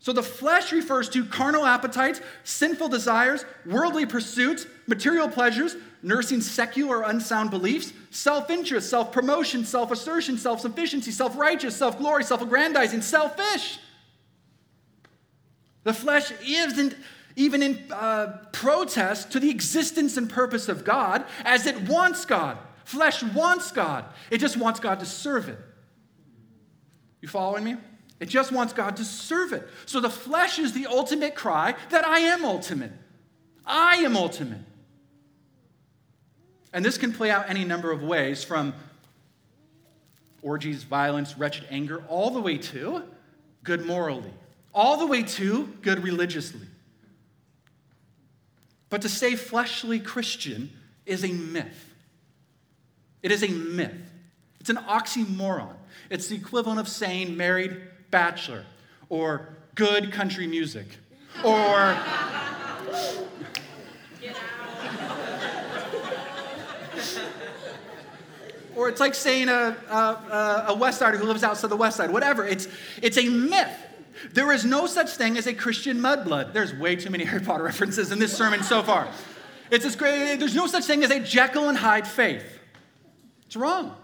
So 0.00 0.12
the 0.12 0.22
flesh 0.22 0.72
refers 0.72 1.08
to 1.10 1.24
carnal 1.24 1.66
appetites, 1.66 2.20
sinful 2.44 2.88
desires, 2.88 3.44
worldly 3.66 4.06
pursuits, 4.06 4.66
material 4.86 5.28
pleasures, 5.28 5.76
nursing 6.02 6.40
secular 6.40 7.02
unsound 7.02 7.50
beliefs, 7.50 7.92
self 8.10 8.48
interest, 8.48 8.88
self 8.88 9.12
promotion, 9.12 9.64
self 9.64 9.90
assertion, 9.90 10.38
self 10.38 10.60
sufficiency, 10.60 11.10
self 11.10 11.36
righteous, 11.36 11.76
self 11.76 11.98
glory, 11.98 12.24
self 12.24 12.40
aggrandizing, 12.40 13.02
selfish. 13.02 13.78
The 15.84 15.92
flesh 15.92 16.32
isn't 16.46 16.94
even 17.38 17.62
in 17.62 17.78
uh, 17.92 18.36
protest 18.50 19.30
to 19.30 19.38
the 19.38 19.48
existence 19.48 20.16
and 20.16 20.28
purpose 20.28 20.68
of 20.68 20.84
God, 20.84 21.24
as 21.44 21.66
it 21.66 21.88
wants 21.88 22.24
God. 22.24 22.58
Flesh 22.84 23.22
wants 23.22 23.70
God, 23.70 24.04
it 24.28 24.38
just 24.38 24.56
wants 24.56 24.80
God 24.80 24.98
to 25.00 25.06
serve 25.06 25.48
it. 25.48 25.58
You 27.20 27.28
following 27.28 27.62
me? 27.62 27.76
It 28.18 28.28
just 28.28 28.50
wants 28.50 28.72
God 28.72 28.96
to 28.96 29.04
serve 29.04 29.52
it. 29.52 29.68
So 29.86 30.00
the 30.00 30.10
flesh 30.10 30.58
is 30.58 30.72
the 30.72 30.88
ultimate 30.88 31.36
cry 31.36 31.76
that 31.90 32.04
I 32.04 32.18
am 32.20 32.44
ultimate. 32.44 32.90
I 33.64 33.98
am 33.98 34.16
ultimate. 34.16 34.64
And 36.72 36.84
this 36.84 36.98
can 36.98 37.12
play 37.12 37.30
out 37.30 37.48
any 37.48 37.64
number 37.64 37.92
of 37.92 38.02
ways 38.02 38.42
from 38.42 38.74
orgies, 40.42 40.82
violence, 40.82 41.38
wretched 41.38 41.66
anger, 41.70 42.02
all 42.08 42.30
the 42.30 42.40
way 42.40 42.58
to 42.58 43.04
good 43.62 43.86
morally, 43.86 44.32
all 44.74 44.96
the 44.96 45.06
way 45.06 45.22
to 45.22 45.66
good 45.82 46.02
religiously. 46.02 46.66
But 48.90 49.02
to 49.02 49.08
say 49.08 49.36
fleshly 49.36 50.00
Christian 50.00 50.70
is 51.04 51.24
a 51.24 51.32
myth. 51.32 51.94
It 53.22 53.32
is 53.32 53.42
a 53.42 53.48
myth. 53.48 54.10
It's 54.60 54.70
an 54.70 54.76
oxymoron. 54.76 55.74
It's 56.10 56.28
the 56.28 56.36
equivalent 56.36 56.80
of 56.80 56.88
saying 56.88 57.36
married 57.36 57.80
bachelor 58.10 58.64
or 59.08 59.48
good 59.74 60.12
country 60.12 60.46
music 60.46 60.86
or. 61.44 61.96
or 68.76 68.88
it's 68.88 69.00
like 69.00 69.14
saying 69.14 69.48
a, 69.48 69.76
a, 69.90 70.64
a 70.68 70.74
West 70.74 71.00
Sider 71.00 71.18
who 71.18 71.26
lives 71.26 71.42
outside 71.42 71.68
the 71.68 71.76
West 71.76 71.96
Side, 71.96 72.10
whatever. 72.10 72.46
It's, 72.46 72.68
it's 73.02 73.18
a 73.18 73.28
myth. 73.28 73.76
There 74.32 74.52
is 74.52 74.64
no 74.64 74.86
such 74.86 75.10
thing 75.10 75.36
as 75.36 75.46
a 75.46 75.54
Christian 75.54 75.98
mudblood. 75.98 76.52
There's 76.52 76.74
way 76.74 76.96
too 76.96 77.10
many 77.10 77.24
Harry 77.24 77.42
Potter 77.42 77.62
references 77.72 78.12
in 78.12 78.18
this 78.18 78.36
sermon 78.36 78.62
so 78.62 78.82
far. 78.82 79.08
It's 79.70 79.84
this 79.84 79.96
great, 79.96 80.36
there's 80.36 80.54
no 80.54 80.66
such 80.66 80.84
thing 80.84 81.04
as 81.04 81.10
a 81.10 81.20
Jekyll 81.20 81.68
and 81.68 81.76
Hyde 81.76 82.06
faith. 82.06 82.58
It's 83.46 83.56
wrong. 83.56 83.96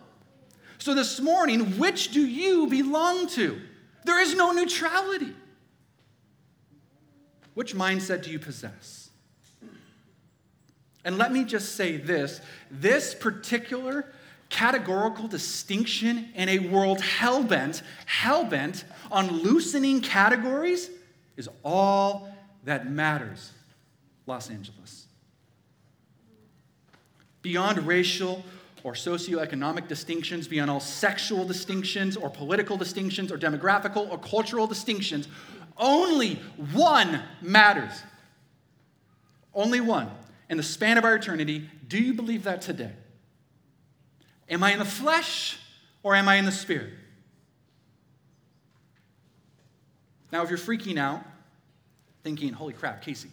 So 0.79 0.95
this 0.95 1.21
morning, 1.21 1.79
which 1.79 2.11
do 2.13 2.27
you 2.27 2.67
belong 2.67 3.27
to? 3.29 3.61
There 4.05 4.21
is 4.21 4.35
no 4.35 4.53
neutrality. 4.53 5.35
Which 7.55 7.75
mindset 7.75 8.23
do 8.23 8.31
you 8.31 8.39
possess? 8.39 9.11
And 11.05 11.19
let 11.19 11.33
me 11.33 11.45
just 11.45 11.75
say 11.77 11.97
this 11.97 12.41
this 12.71 13.15
particular 13.15 14.13
categorical 14.55 15.27
distinction 15.27 16.29
in 16.37 16.49
a 16.49 16.61
world 16.61 17.01
hell 17.01 17.43
bent, 17.43 17.83
hell 18.07 18.45
bent 18.45 18.85
on 19.11 19.29
loosening 19.43 20.01
categories 20.01 20.91
is 21.37 21.49
all 21.65 22.33
that 22.63 22.89
matters, 22.89 23.51
Los 24.29 24.51
Angeles. 24.51 25.07
Beyond 27.43 27.85
racial 27.85 28.45
or 28.85 28.93
socioeconomic 28.93 29.89
distinctions, 29.89 30.47
beyond 30.47 30.71
all 30.71 30.79
sexual 30.79 31.45
distinctions 31.45 32.17
or 32.17 32.31
political 32.31 32.77
distinctions 32.77 33.33
or 33.33 33.39
demographical 33.39 34.09
or 34.09 34.19
cultural 34.19 34.69
distinctions, 34.69 35.27
only 35.77 36.37
one 36.73 37.23
matters. 37.43 38.05
Only 39.53 39.81
one. 39.81 40.13
In 40.49 40.57
the 40.59 40.63
span 40.63 40.97
of 40.97 41.05
our 41.05 41.17
eternity, 41.17 41.69
do 41.89 41.99
you 41.99 42.15
believe 42.15 42.45
that 42.45 42.63
today? 42.63 42.93
Am 44.49 44.63
I 44.63 44.73
in 44.73 44.79
the 44.79 44.85
flesh 44.85 45.59
or 46.03 46.15
am 46.15 46.29
I 46.29 46.37
in 46.37 46.45
the 46.45 46.53
spirit? 46.53 46.93
Now, 50.31 50.43
if 50.43 50.49
you're 50.51 50.59
freaking 50.59 50.99
out, 50.99 51.23
thinking, 52.23 52.53
holy 52.53 52.73
crap, 52.73 53.03
Casey, 53.03 53.31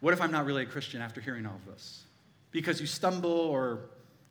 What 0.00 0.12
if 0.12 0.20
I'm 0.20 0.32
not 0.32 0.44
really 0.44 0.64
a 0.64 0.66
Christian 0.66 1.00
after 1.00 1.20
hearing 1.22 1.46
all 1.46 1.54
of 1.54 1.64
this? 1.64 2.02
Because 2.50 2.78
you 2.78 2.86
stumble 2.86 3.30
or 3.30 3.80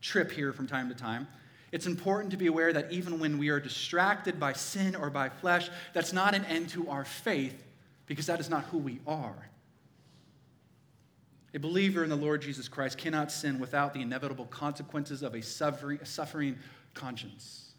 trip 0.01 0.31
here 0.31 0.53
from 0.53 0.67
time 0.67 0.87
to 0.89 0.95
time. 0.95 1.27
It's 1.71 1.87
important 1.87 2.29
to 2.29 2.37
be 2.37 2.45
aware 2.45 2.71
that 2.71 2.91
even 2.91 3.19
when 3.19 3.39
we 3.39 3.49
are 3.49 3.59
distracted 3.59 4.39
by 4.39 4.53
sin 4.53 4.95
or 4.95 5.09
by 5.09 5.29
flesh, 5.29 5.71
that's 5.93 6.13
not 6.13 6.35
an 6.35 6.45
end 6.45 6.69
to 6.69 6.89
our 6.89 7.03
faith 7.03 7.63
because 8.05 8.27
that 8.27 8.39
is 8.39 8.51
not 8.51 8.65
who 8.65 8.77
we 8.77 8.99
are. 9.07 9.49
A 11.53 11.59
believer 11.59 12.03
in 12.03 12.09
the 12.09 12.15
Lord 12.15 12.41
Jesus 12.41 12.67
Christ 12.67 12.97
cannot 12.97 13.31
sin 13.31 13.59
without 13.59 13.93
the 13.93 14.01
inevitable 14.01 14.45
consequences 14.45 15.21
of 15.21 15.35
a 15.35 15.41
suffering, 15.41 16.57
conscience. 16.93 17.73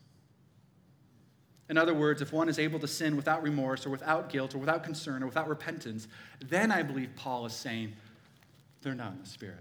In 1.68 1.78
other 1.78 1.94
words, 1.94 2.20
if 2.22 2.32
one 2.32 2.48
is 2.48 2.58
able 2.58 2.78
to 2.78 2.86
sin 2.86 3.16
without 3.16 3.42
remorse 3.42 3.86
or 3.86 3.90
without 3.90 4.28
guilt 4.28 4.54
or 4.54 4.58
without 4.58 4.84
concern 4.84 5.22
or 5.22 5.26
without 5.26 5.48
repentance, 5.48 6.06
then 6.40 6.70
I 6.70 6.82
believe 6.82 7.10
Paul 7.16 7.46
is 7.46 7.54
saying 7.54 7.94
they're 8.82 8.94
not 8.94 9.12
in 9.12 9.20
the 9.20 9.28
Spirit. 9.28 9.60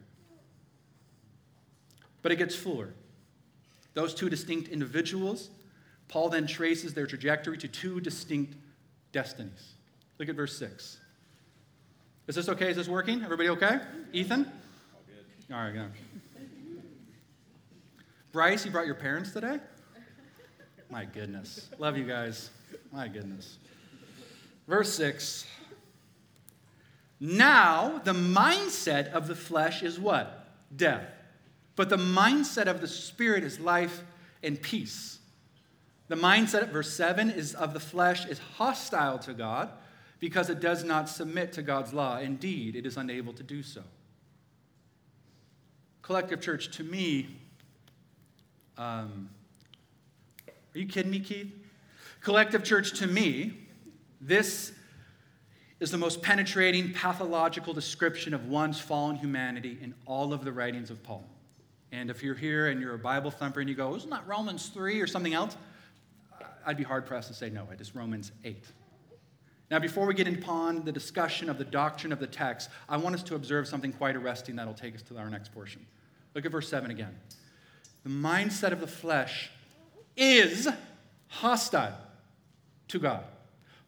But 2.22 2.32
it 2.32 2.36
gets 2.36 2.56
fuller. 2.56 2.94
Those 3.94 4.14
two 4.14 4.30
distinct 4.30 4.70
individuals, 4.70 5.50
Paul 6.08 6.30
then 6.30 6.46
traces 6.46 6.94
their 6.94 7.08
trajectory 7.08 7.58
to 7.58 7.68
two 7.68 8.00
distinct 8.02 8.56
destinies. 9.12 9.74
Look 10.20 10.30
at 10.30 10.36
verse 10.36 10.58
6. 10.58 11.00
Is 12.26 12.36
this 12.36 12.48
okay? 12.48 12.70
Is 12.70 12.78
this 12.78 12.88
working? 12.88 13.22
Everybody 13.22 13.50
okay? 13.50 13.80
Ethan? 14.14 14.46
All 14.46 15.02
good. 15.06 15.54
All 15.54 15.62
right, 15.62 15.74
good. 15.74 15.92
Bryce, 18.32 18.64
you 18.64 18.72
brought 18.72 18.86
your 18.86 18.96
parents 18.96 19.32
today? 19.32 19.60
My 20.90 21.04
goodness. 21.04 21.70
Love 21.80 21.98
you 21.98 22.06
guys. 22.06 22.50
My 22.94 23.10
goodness. 23.10 23.58
Verse 24.70 24.94
6. 24.94 25.46
Now, 27.20 28.00
the 28.04 28.14
mindset 28.14 29.12
of 29.12 29.28
the 29.28 29.36
flesh 29.36 29.84
is 29.84 30.00
what? 30.00 30.48
Death. 30.74 31.06
But 31.76 31.90
the 31.90 31.98
mindset 31.98 32.68
of 32.68 32.80
the 32.80 32.88
Spirit 32.88 33.44
is 33.44 33.60
life 33.60 34.02
and 34.42 34.62
peace. 34.62 35.20
The 36.08 36.16
mindset, 36.16 36.70
verse 36.70 36.94
7, 36.94 37.32
is 37.32 37.54
of 37.54 37.74
the 37.74 37.80
flesh 37.80 38.26
is 38.26 38.40
hostile 38.40 39.20
to 39.20 39.34
God 39.34 39.70
because 40.24 40.50
it 40.50 40.62
does 40.62 40.86
not 40.86 41.10
submit 41.10 41.52
to 41.52 41.62
God's 41.62 41.92
law. 41.92 42.18
Indeed, 42.18 42.78
it 42.78 42.86
is 42.86 42.96
unable 42.96 43.34
to 43.34 43.44
do 43.44 43.62
so. 43.62 43.84
Collective 46.02 46.40
church, 46.40 46.72
to 46.78 46.84
me, 46.86 47.28
um, 48.78 49.30
are 50.48 50.80
you 50.80 50.88
kidding 50.88 51.12
me, 51.12 51.20
Keith? 51.20 51.54
Collective 52.22 52.64
church, 52.64 52.98
to 53.00 53.06
me, 53.06 53.68
this 54.22 54.72
is 55.82 55.92
the 55.92 55.98
most 55.98 56.22
penetrating 56.22 56.94
pathological 56.94 57.74
description 57.74 58.34
of 58.34 58.46
one's 58.46 58.80
fallen 58.80 59.18
humanity 59.18 59.78
in 59.82 59.94
all 60.06 60.32
of 60.32 60.46
the 60.46 60.54
writings 60.54 60.90
of 60.90 61.04
Paul. 61.04 61.26
And 61.92 62.10
if 62.10 62.24
you're 62.24 62.34
here 62.34 62.68
and 62.68 62.80
you're 62.80 62.96
a 62.96 62.98
Bible 62.98 63.30
thumper 63.30 63.60
and 63.60 63.68
you 63.68 63.76
go, 63.76 63.94
isn't 63.98 64.10
that 64.10 64.26
Romans 64.26 64.68
3 64.68 65.02
or 65.02 65.08
something 65.08 65.34
else? 65.34 65.58
I'd 66.66 66.78
be 66.78 66.84
hard 66.84 67.06
pressed 67.06 67.28
to 67.28 67.34
say 67.34 67.50
no, 67.50 67.68
it 67.74 67.82
is 67.82 67.94
Romans 67.94 68.32
8. 68.46 68.64
Now, 69.72 69.80
before 69.80 70.06
we 70.06 70.14
get 70.14 70.28
upon 70.28 70.86
the 70.86 70.92
discussion 70.92 71.50
of 71.50 71.58
the 71.58 71.64
doctrine 71.64 72.14
of 72.14 72.20
the 72.20 72.28
text, 72.28 72.70
I 72.88 72.98
want 72.98 73.16
us 73.16 73.24
to 73.24 73.36
observe 73.36 73.68
something 73.68 73.92
quite 73.94 74.16
arresting 74.16 74.56
that'll 74.56 74.74
take 74.74 74.96
us 74.96 75.02
to 75.04 75.18
our 75.18 75.30
next 75.30 75.54
portion. 75.54 75.86
Look 76.36 76.46
at 76.46 76.52
verse 76.52 76.70
7 76.70 76.92
again. 76.92 77.16
The 78.04 78.10
mindset 78.10 78.72
of 78.72 78.82
the 78.82 78.88
flesh 78.88 79.50
is 80.16 80.68
hostile 81.28 81.98
to 82.90 83.00
God. 83.00 83.24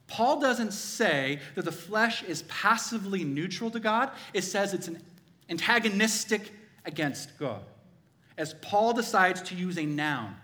Paul 0.08 0.40
doesn't 0.40 0.72
say 0.72 1.40
that 1.54 1.64
the 1.64 1.72
flesh 1.72 2.22
is 2.22 2.42
passively 2.42 3.24
neutral 3.24 3.70
to 3.70 3.80
God, 3.80 4.10
it 4.32 4.42
says 4.42 4.72
it's 4.72 4.88
an 4.88 5.02
antagonistic 5.48 6.52
against 6.84 7.36
God 7.38 7.62
as 8.38 8.54
Paul 8.54 8.92
decides 8.92 9.42
to 9.42 9.54
use 9.54 9.78
a 9.78 9.86
noun. 9.86 10.34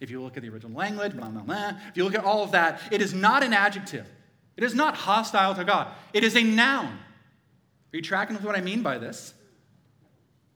If 0.00 0.10
you 0.10 0.20
look 0.20 0.36
at 0.36 0.42
the 0.42 0.48
original 0.48 0.76
language, 0.76 1.14
blah, 1.14 1.28
blah, 1.28 1.42
blah, 1.42 1.72
if 1.88 1.96
you 1.96 2.04
look 2.04 2.14
at 2.14 2.24
all 2.24 2.42
of 2.42 2.52
that, 2.52 2.80
it 2.90 3.00
is 3.00 3.14
not 3.14 3.42
an 3.44 3.52
adjective. 3.52 4.08
It 4.56 4.64
is 4.64 4.74
not 4.74 4.94
hostile 4.94 5.54
to 5.54 5.64
God. 5.64 5.88
It 6.12 6.24
is 6.24 6.36
a 6.36 6.42
noun. 6.42 6.86
Are 6.86 7.96
you 7.96 8.02
tracking 8.02 8.36
with 8.36 8.44
what 8.44 8.56
I 8.56 8.60
mean 8.60 8.82
by 8.82 8.98
this? 8.98 9.34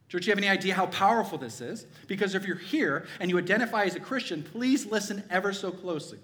Church, 0.09 0.27
you 0.27 0.31
have 0.31 0.39
any 0.39 0.49
idea 0.49 0.75
how 0.75 0.87
powerful 0.87 1.37
this 1.37 1.61
is? 1.61 1.85
Because 2.07 2.35
if 2.35 2.47
you're 2.47 2.57
here 2.57 3.07
and 3.19 3.31
you 3.31 3.39
identify 3.39 3.85
as 3.85 3.97
a 3.97 4.01
Christian, 4.01 4.43
please 4.43 4.87
listen 4.87 5.25
ever 5.31 5.53
so 5.53 5.71
closely. 5.71 6.19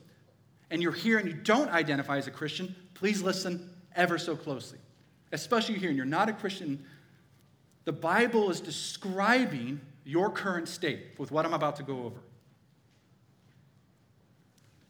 And 0.70 0.80
you're 0.80 0.92
here 0.92 1.18
and 1.18 1.28
you 1.28 1.34
don't 1.34 1.68
identify 1.70 2.18
as 2.18 2.26
a 2.26 2.30
Christian, 2.30 2.74
please 2.94 3.22
listen 3.22 3.68
ever 3.96 4.18
so 4.18 4.36
closely. 4.36 4.78
Especially 5.32 5.78
here 5.78 5.88
and 5.88 5.96
you're 5.96 6.06
not 6.06 6.28
a 6.28 6.32
Christian, 6.32 6.84
the 7.84 7.92
Bible 7.92 8.50
is 8.50 8.60
describing 8.60 9.80
your 10.04 10.30
current 10.30 10.68
state 10.68 11.18
with 11.18 11.32
what 11.32 11.44
I'm 11.44 11.54
about 11.54 11.76
to 11.76 11.82
go 11.82 12.04
over. 12.04 12.20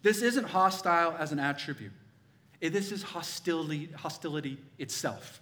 This 0.03 0.21
isn't 0.21 0.45
hostile 0.45 1.17
as 1.19 1.33
an 1.33 1.39
attribute. 1.39 1.93
Eh, 2.63 2.69
this 2.69 2.93
is 2.93 3.03
hostility, 3.03 3.91
hostility 3.97 4.57
itself. 4.79 5.41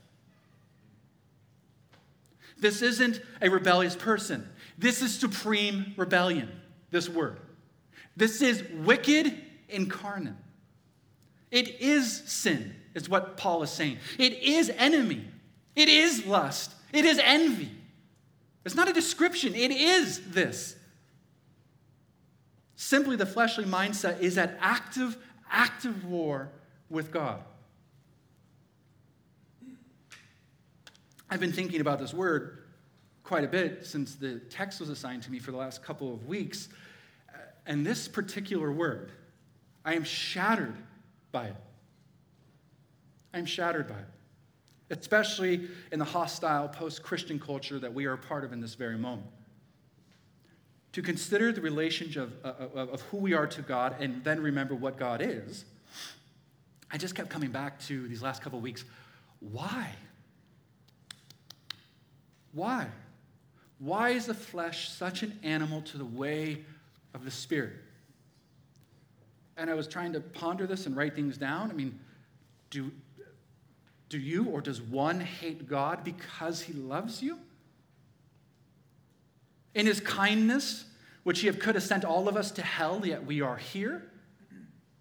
This 2.59 2.83
isn't 2.83 3.21
a 3.41 3.49
rebellious 3.49 3.95
person. 3.95 4.49
This 4.79 5.03
is 5.03 5.15
supreme 5.19 5.95
rebellion, 5.97 6.50
this 6.91 7.09
word. 7.09 7.39
This 8.17 8.43
is 8.43 8.65
wicked 8.85 9.35
incarnate. 9.69 10.35
It 11.50 11.81
is 11.81 12.23
sin, 12.27 12.75
is 12.95 13.09
what 13.09 13.37
Paul 13.37 13.62
is 13.62 13.71
saying. 13.71 13.99
It 14.19 14.35
is 14.43 14.71
enemy. 14.77 15.27
It 15.75 15.89
is 15.89 16.27
lust. 16.27 16.75
It 16.93 17.05
is 17.05 17.21
envy. 17.23 17.71
It's 18.65 18.75
not 18.75 18.89
a 18.89 18.93
description, 18.93 19.55
it 19.55 19.71
is 19.71 20.21
this. 20.31 20.77
Simply, 22.77 23.17
the 23.17 23.27
fleshly 23.27 23.65
mindset 23.65 24.21
is 24.21 24.39
at 24.39 24.57
active, 24.61 25.17
active 25.50 26.05
war 26.05 26.50
with 26.90 27.11
God. 27.11 27.42
I've 31.30 31.40
been 31.40 31.52
thinking 31.52 31.80
about 31.80 31.99
this 31.99 32.12
word 32.12 32.64
quite 33.23 33.44
a 33.44 33.49
bit 33.49 33.87
since 33.87 34.16
the 34.16 34.40
text 34.50 34.80
was 34.80 34.90
assigned 34.90 35.23
to 35.23 35.30
me 35.30 35.38
for 35.38 35.52
the 35.52 35.56
last 35.56 35.82
couple 35.82 36.12
of 36.12 36.26
weeks. 36.26 36.68
Uh, 37.32 37.38
and 37.66 37.87
this 37.87 38.09
particular 38.09 38.73
word, 38.73 39.12
I 39.85 39.94
am 39.94 40.02
shattered 40.02 40.76
by 41.30 41.47
it. 41.47 41.56
I 43.32 43.38
am 43.38 43.47
shattered 43.47 43.87
by 43.87 43.94
it 43.94 44.09
especially 44.90 45.68
in 45.92 45.99
the 45.99 46.04
hostile 46.04 46.68
post 46.68 47.02
Christian 47.02 47.38
culture 47.38 47.78
that 47.78 47.94
we 47.94 48.06
are 48.06 48.14
a 48.14 48.18
part 48.18 48.44
of 48.44 48.52
in 48.52 48.61
this 48.61 48.75
very 48.75 48.99
moment. 48.99 49.28
To 50.92 51.02
consider 51.02 51.52
the 51.52 51.61
relationship 51.61 52.44
of, 52.44 52.61
uh, 52.61 52.80
of, 52.80 52.88
of, 52.90 53.00
who 53.02 53.18
we 53.18 53.32
are 53.32 53.47
to 53.47 53.62
God 53.62 53.94
and 54.00 54.25
then 54.25 54.42
remember 54.42 54.75
what 54.75 54.99
God 54.99 55.23
is, 55.23 55.64
I 56.92 56.99
just 56.99 57.14
kept 57.14 57.30
coming 57.30 57.50
back 57.50 57.78
to 57.82 58.09
these 58.09 58.23
last 58.23 58.42
couple 58.42 58.61
weeks. 58.61 58.85
Why? 59.40 59.90
Why? 62.52 62.88
Why 63.78 64.11
is 64.11 64.26
the 64.26 64.35
flesh 64.35 64.90
such 64.90 65.23
an 65.23 65.38
animal 65.42 65.82
to 65.82 65.99
the 65.99 66.04
way 66.04 66.64
of 67.14 67.25
the 67.25 67.30
spirit? 67.30 67.76
And 69.56 69.70
I 69.70 69.75
was 69.75 69.87
trying 69.87 70.12
to 70.14 70.20
ponder 70.20 70.66
this 70.66 70.87
and 70.87 70.97
write 70.97 71.14
things 71.14 71.37
down. 71.37 71.70
I 71.70 71.75
mean, 71.75 71.99
do, 72.70 72.90
do 74.09 74.18
you 74.18 74.47
or 74.47 74.61
does 74.61 74.80
one 74.80 75.20
hate 75.20 75.68
God 75.68 76.02
because 76.04 76.61
he 76.62 76.73
loves 76.73 77.23
you? 77.23 77.38
In 79.75 79.87
his 79.87 80.00
kindness, 80.00 80.85
which 81.23 81.40
he 81.40 81.50
could 81.52 81.75
have 81.75 81.85
sent 81.85 82.04
all 82.04 82.28
of 82.28 82.37
us 82.37 82.50
to 82.52 82.62
hell, 82.62 83.06
yet 83.06 83.25
we 83.25 83.40
are 83.40 83.56
here. 83.56 84.10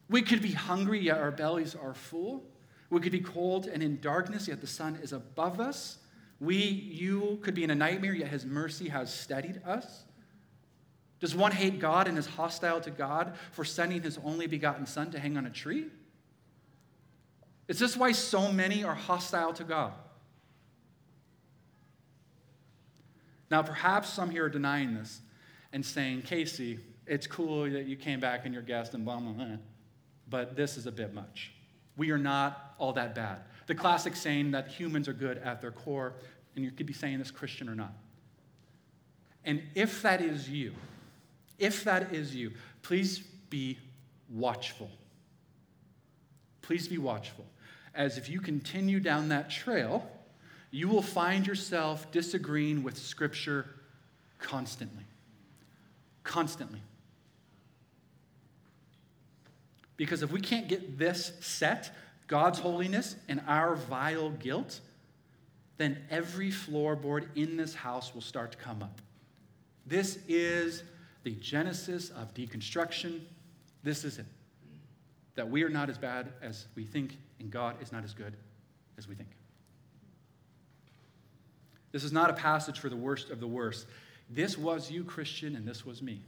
We 0.10 0.22
could 0.24 0.42
be 0.42 0.52
hungry, 0.52 1.00
yet 1.00 1.20
our 1.20 1.32
bellies 1.32 1.76
are 1.76 1.94
full. 1.94 2.44
We 2.90 3.00
could 3.00 3.12
be 3.12 3.20
cold 3.20 3.68
and 3.68 3.84
in 3.84 4.02
darkness, 4.02 4.48
yet 4.48 4.62
the 4.62 4.68
sun 4.68 4.98
is 5.02 5.14
above 5.14 5.60
us. 5.60 6.00
We, 6.40 6.56
you, 6.56 7.40
could 7.42 7.54
be 7.54 7.64
in 7.64 7.70
a 7.70 7.76
nightmare, 7.76 8.14
yet 8.14 8.30
his 8.30 8.46
mercy 8.46 8.90
has 8.90 9.14
steadied 9.14 9.62
us. 9.66 10.04
Does 11.20 11.36
one 11.36 11.52
hate 11.52 11.80
God 11.80 12.08
and 12.08 12.18
is 12.18 12.26
hostile 12.26 12.80
to 12.82 12.92
God 12.92 13.36
for 13.52 13.66
sending 13.66 14.02
his 14.02 14.18
only 14.24 14.48
begotten 14.48 14.86
Son 14.86 15.12
to 15.12 15.20
hang 15.20 15.38
on 15.38 15.46
a 15.46 15.50
tree? 15.50 15.88
Is 17.68 17.78
this 17.78 17.96
why 17.96 18.14
so 18.14 18.52
many 18.52 18.84
are 18.84 18.96
hostile 18.96 19.54
to 19.54 19.64
God? 19.64 19.94
Now, 23.52 23.62
perhaps 23.62 24.10
some 24.10 24.30
here 24.30 24.46
are 24.46 24.50
denying 24.50 24.94
this 24.96 25.22
and 25.74 25.86
saying, 25.86 26.22
Casey, 26.24 26.80
it's 27.06 27.28
cool 27.28 27.70
that 27.70 27.86
you 27.86 27.96
came 27.96 28.20
back 28.20 28.46
and 28.46 28.54
you're 28.54 28.64
guest 28.64 28.94
and 28.94 29.04
blah, 29.04 29.20
blah, 29.20 29.34
blah, 29.34 29.58
but 30.30 30.56
this 30.56 30.78
is 30.78 30.86
a 30.86 30.92
bit 30.92 31.14
much. 31.14 31.52
We 31.98 32.12
are 32.12 32.18
not 32.18 32.76
all 32.78 32.94
that 32.94 33.16
bad. 33.16 33.40
The 33.68 33.76
classic 33.76 34.16
saying 34.16 34.52
that 34.52 34.68
humans 34.68 35.08
are 35.08 35.14
good 35.14 35.38
at 35.40 35.62
their 35.62 35.72
core, 35.72 36.14
and 36.56 36.64
you 36.64 36.72
could 36.72 36.86
be 36.86 36.94
saying 36.94 37.20
this 37.20 37.32
Christian 37.32 37.70
or 37.70 37.76
not. 37.76 37.94
And 39.46 39.62
if 39.76 40.02
that 40.02 40.22
is 40.22 40.50
you, 40.50 40.74
if 41.58 41.84
that 41.84 42.14
is 42.14 42.36
you, 42.36 42.52
please 42.82 43.20
be 43.50 43.78
watchful. 44.30 44.90
Please 46.62 46.88
be 46.88 46.98
watchful 46.98 47.46
as 47.94 48.18
if 48.18 48.30
you 48.30 48.40
continue 48.40 49.00
down 49.00 49.30
that 49.30 49.50
trail, 49.50 50.10
you 50.72 50.88
will 50.88 51.02
find 51.02 51.46
yourself 51.48 52.12
disagreeing 52.12 52.84
with 52.84 52.98
Scripture 52.98 53.66
constantly. 54.40 55.04
Constantly. 56.24 56.82
Because 60.00 60.24
if 60.24 60.32
we 60.32 60.40
can't 60.40 60.70
get 60.70 60.98
this 60.98 61.34
set, 61.42 61.94
God's 62.28 62.58
holiness 62.58 63.18
and 63.28 63.42
our 63.46 63.76
vile 63.76 64.30
guilt, 64.30 64.80
then 65.76 65.98
every 66.10 66.52
floorboard 66.52 67.28
in 67.36 67.58
this 67.58 67.76
house 67.76 68.16
will 68.16 68.22
start 68.22 68.54
to 68.54 68.58
come 68.58 68.82
up. 68.82 69.02
This 69.86 70.20
is 70.30 70.84
the 71.24 71.32
genesis 71.32 72.12
of 72.12 72.34
deconstruction. 72.34 73.20
This 73.84 74.06
is 74.06 74.20
it. 74.20 74.26
That 75.36 75.50
we 75.50 75.64
are 75.64 75.70
not 75.70 75.90
as 75.90 75.98
bad 75.98 76.32
as 76.42 76.68
we 76.76 76.86
think, 76.86 77.18
and 77.42 77.52
God 77.52 77.76
is 77.82 77.92
not 77.92 78.06
as 78.06 78.14
good 78.14 78.38
as 78.98 79.06
we 79.06 79.16
think. 79.16 79.32
This 81.92 82.06
is 82.06 82.14
not 82.14 82.30
a 82.30 82.34
passage 82.34 82.80
for 82.80 82.88
the 82.88 82.96
worst 82.96 83.32
of 83.32 83.42
the 83.42 83.48
worst. 83.48 83.86
This 84.30 84.58
was 84.58 84.90
you, 84.90 85.04
Christian, 85.04 85.58
and 85.58 85.68
this 85.68 85.86
was 85.86 86.02
me. 86.02 86.22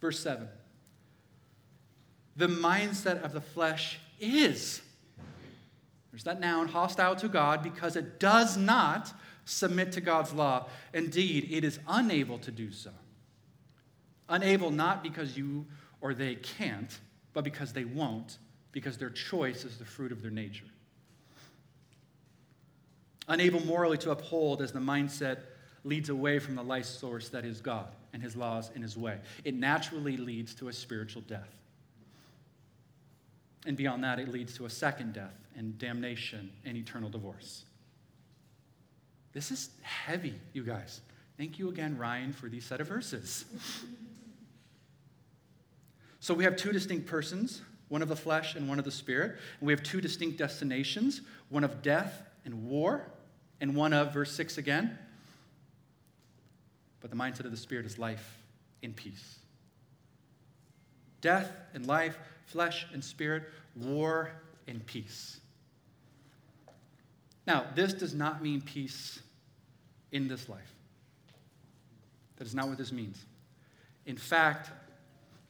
Verse 0.00 0.18
7 0.18 0.48
The 2.36 2.46
mindset 2.46 3.22
of 3.22 3.32
the 3.32 3.40
flesh 3.40 3.98
is, 4.18 4.80
there's 6.10 6.24
that 6.24 6.40
noun, 6.40 6.68
hostile 6.68 7.16
to 7.16 7.28
God, 7.28 7.62
because 7.62 7.96
it 7.96 8.20
does 8.20 8.56
not 8.56 9.12
submit 9.44 9.92
to 9.92 10.00
God's 10.00 10.32
law. 10.32 10.68
Indeed, 10.94 11.48
it 11.50 11.64
is 11.64 11.78
unable 11.88 12.38
to 12.38 12.50
do 12.50 12.70
so. 12.70 12.90
Unable 14.28 14.70
not 14.70 15.02
because 15.02 15.36
you 15.36 15.66
or 16.00 16.14
they 16.14 16.36
can't, 16.36 16.98
but 17.32 17.44
because 17.44 17.72
they 17.72 17.84
won't, 17.84 18.38
because 18.72 18.96
their 18.96 19.10
choice 19.10 19.64
is 19.64 19.76
the 19.76 19.84
fruit 19.84 20.12
of 20.12 20.22
their 20.22 20.30
nature. 20.30 20.64
Unable 23.28 23.64
morally 23.64 23.98
to 23.98 24.10
uphold 24.10 24.62
as 24.62 24.72
the 24.72 24.80
mindset 24.80 25.38
leads 25.84 26.08
away 26.08 26.38
from 26.38 26.54
the 26.54 26.62
life 26.62 26.86
source 26.86 27.28
that 27.28 27.44
is 27.44 27.60
God 27.60 27.88
and 28.12 28.22
his 28.22 28.36
laws 28.36 28.70
and 28.74 28.82
his 28.82 28.96
way. 28.96 29.18
It 29.44 29.54
naturally 29.54 30.16
leads 30.16 30.54
to 30.56 30.68
a 30.68 30.72
spiritual 30.72 31.22
death. 31.22 31.59
And 33.66 33.76
beyond 33.76 34.04
that, 34.04 34.18
it 34.18 34.28
leads 34.28 34.56
to 34.56 34.64
a 34.64 34.70
second 34.70 35.12
death 35.12 35.36
and 35.56 35.78
damnation 35.78 36.50
and 36.64 36.76
eternal 36.76 37.10
divorce. 37.10 37.64
This 39.32 39.50
is 39.50 39.70
heavy, 39.82 40.34
you 40.52 40.64
guys. 40.64 41.00
Thank 41.36 41.58
you 41.58 41.68
again, 41.68 41.96
Ryan, 41.96 42.32
for 42.32 42.48
these 42.48 42.64
set 42.64 42.80
of 42.80 42.88
verses. 42.88 43.44
so 46.20 46.34
we 46.34 46.44
have 46.44 46.56
two 46.56 46.72
distinct 46.72 47.06
persons, 47.06 47.62
one 47.88 48.02
of 48.02 48.08
the 48.08 48.16
flesh 48.16 48.54
and 48.54 48.68
one 48.68 48.78
of 48.78 48.84
the 48.84 48.90
spirit. 48.90 49.38
And 49.60 49.66
we 49.66 49.72
have 49.72 49.82
two 49.82 50.00
distinct 50.00 50.38
destinations, 50.38 51.20
one 51.48 51.64
of 51.64 51.82
death 51.82 52.22
and 52.44 52.66
war, 52.66 53.10
and 53.60 53.76
one 53.76 53.92
of, 53.92 54.12
verse 54.12 54.32
6 54.32 54.58
again. 54.58 54.98
But 57.00 57.10
the 57.10 57.16
mindset 57.16 57.44
of 57.44 57.50
the 57.50 57.56
spirit 57.56 57.86
is 57.86 57.98
life 57.98 58.38
in 58.82 58.92
peace. 58.92 59.38
Death 61.20 61.52
and 61.74 61.86
life, 61.86 62.18
flesh 62.50 62.86
and 62.92 63.02
spirit, 63.02 63.44
war 63.76 64.30
and 64.66 64.84
peace. 64.86 65.40
Now, 67.46 67.66
this 67.74 67.92
does 67.92 68.14
not 68.14 68.42
mean 68.42 68.60
peace 68.60 69.20
in 70.12 70.28
this 70.28 70.48
life. 70.48 70.74
That 72.36 72.46
is 72.46 72.54
not 72.54 72.68
what 72.68 72.78
this 72.78 72.92
means. 72.92 73.24
In 74.06 74.16
fact, 74.16 74.70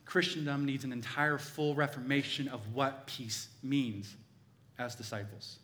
Christendom 0.04 0.64
needs 0.64 0.84
an 0.84 0.92
entire 0.92 1.38
full 1.38 1.74
reformation 1.74 2.48
of 2.48 2.60
what 2.74 3.06
peace 3.06 3.48
means 3.62 4.16
as 4.78 4.94
disciples. 4.94 5.58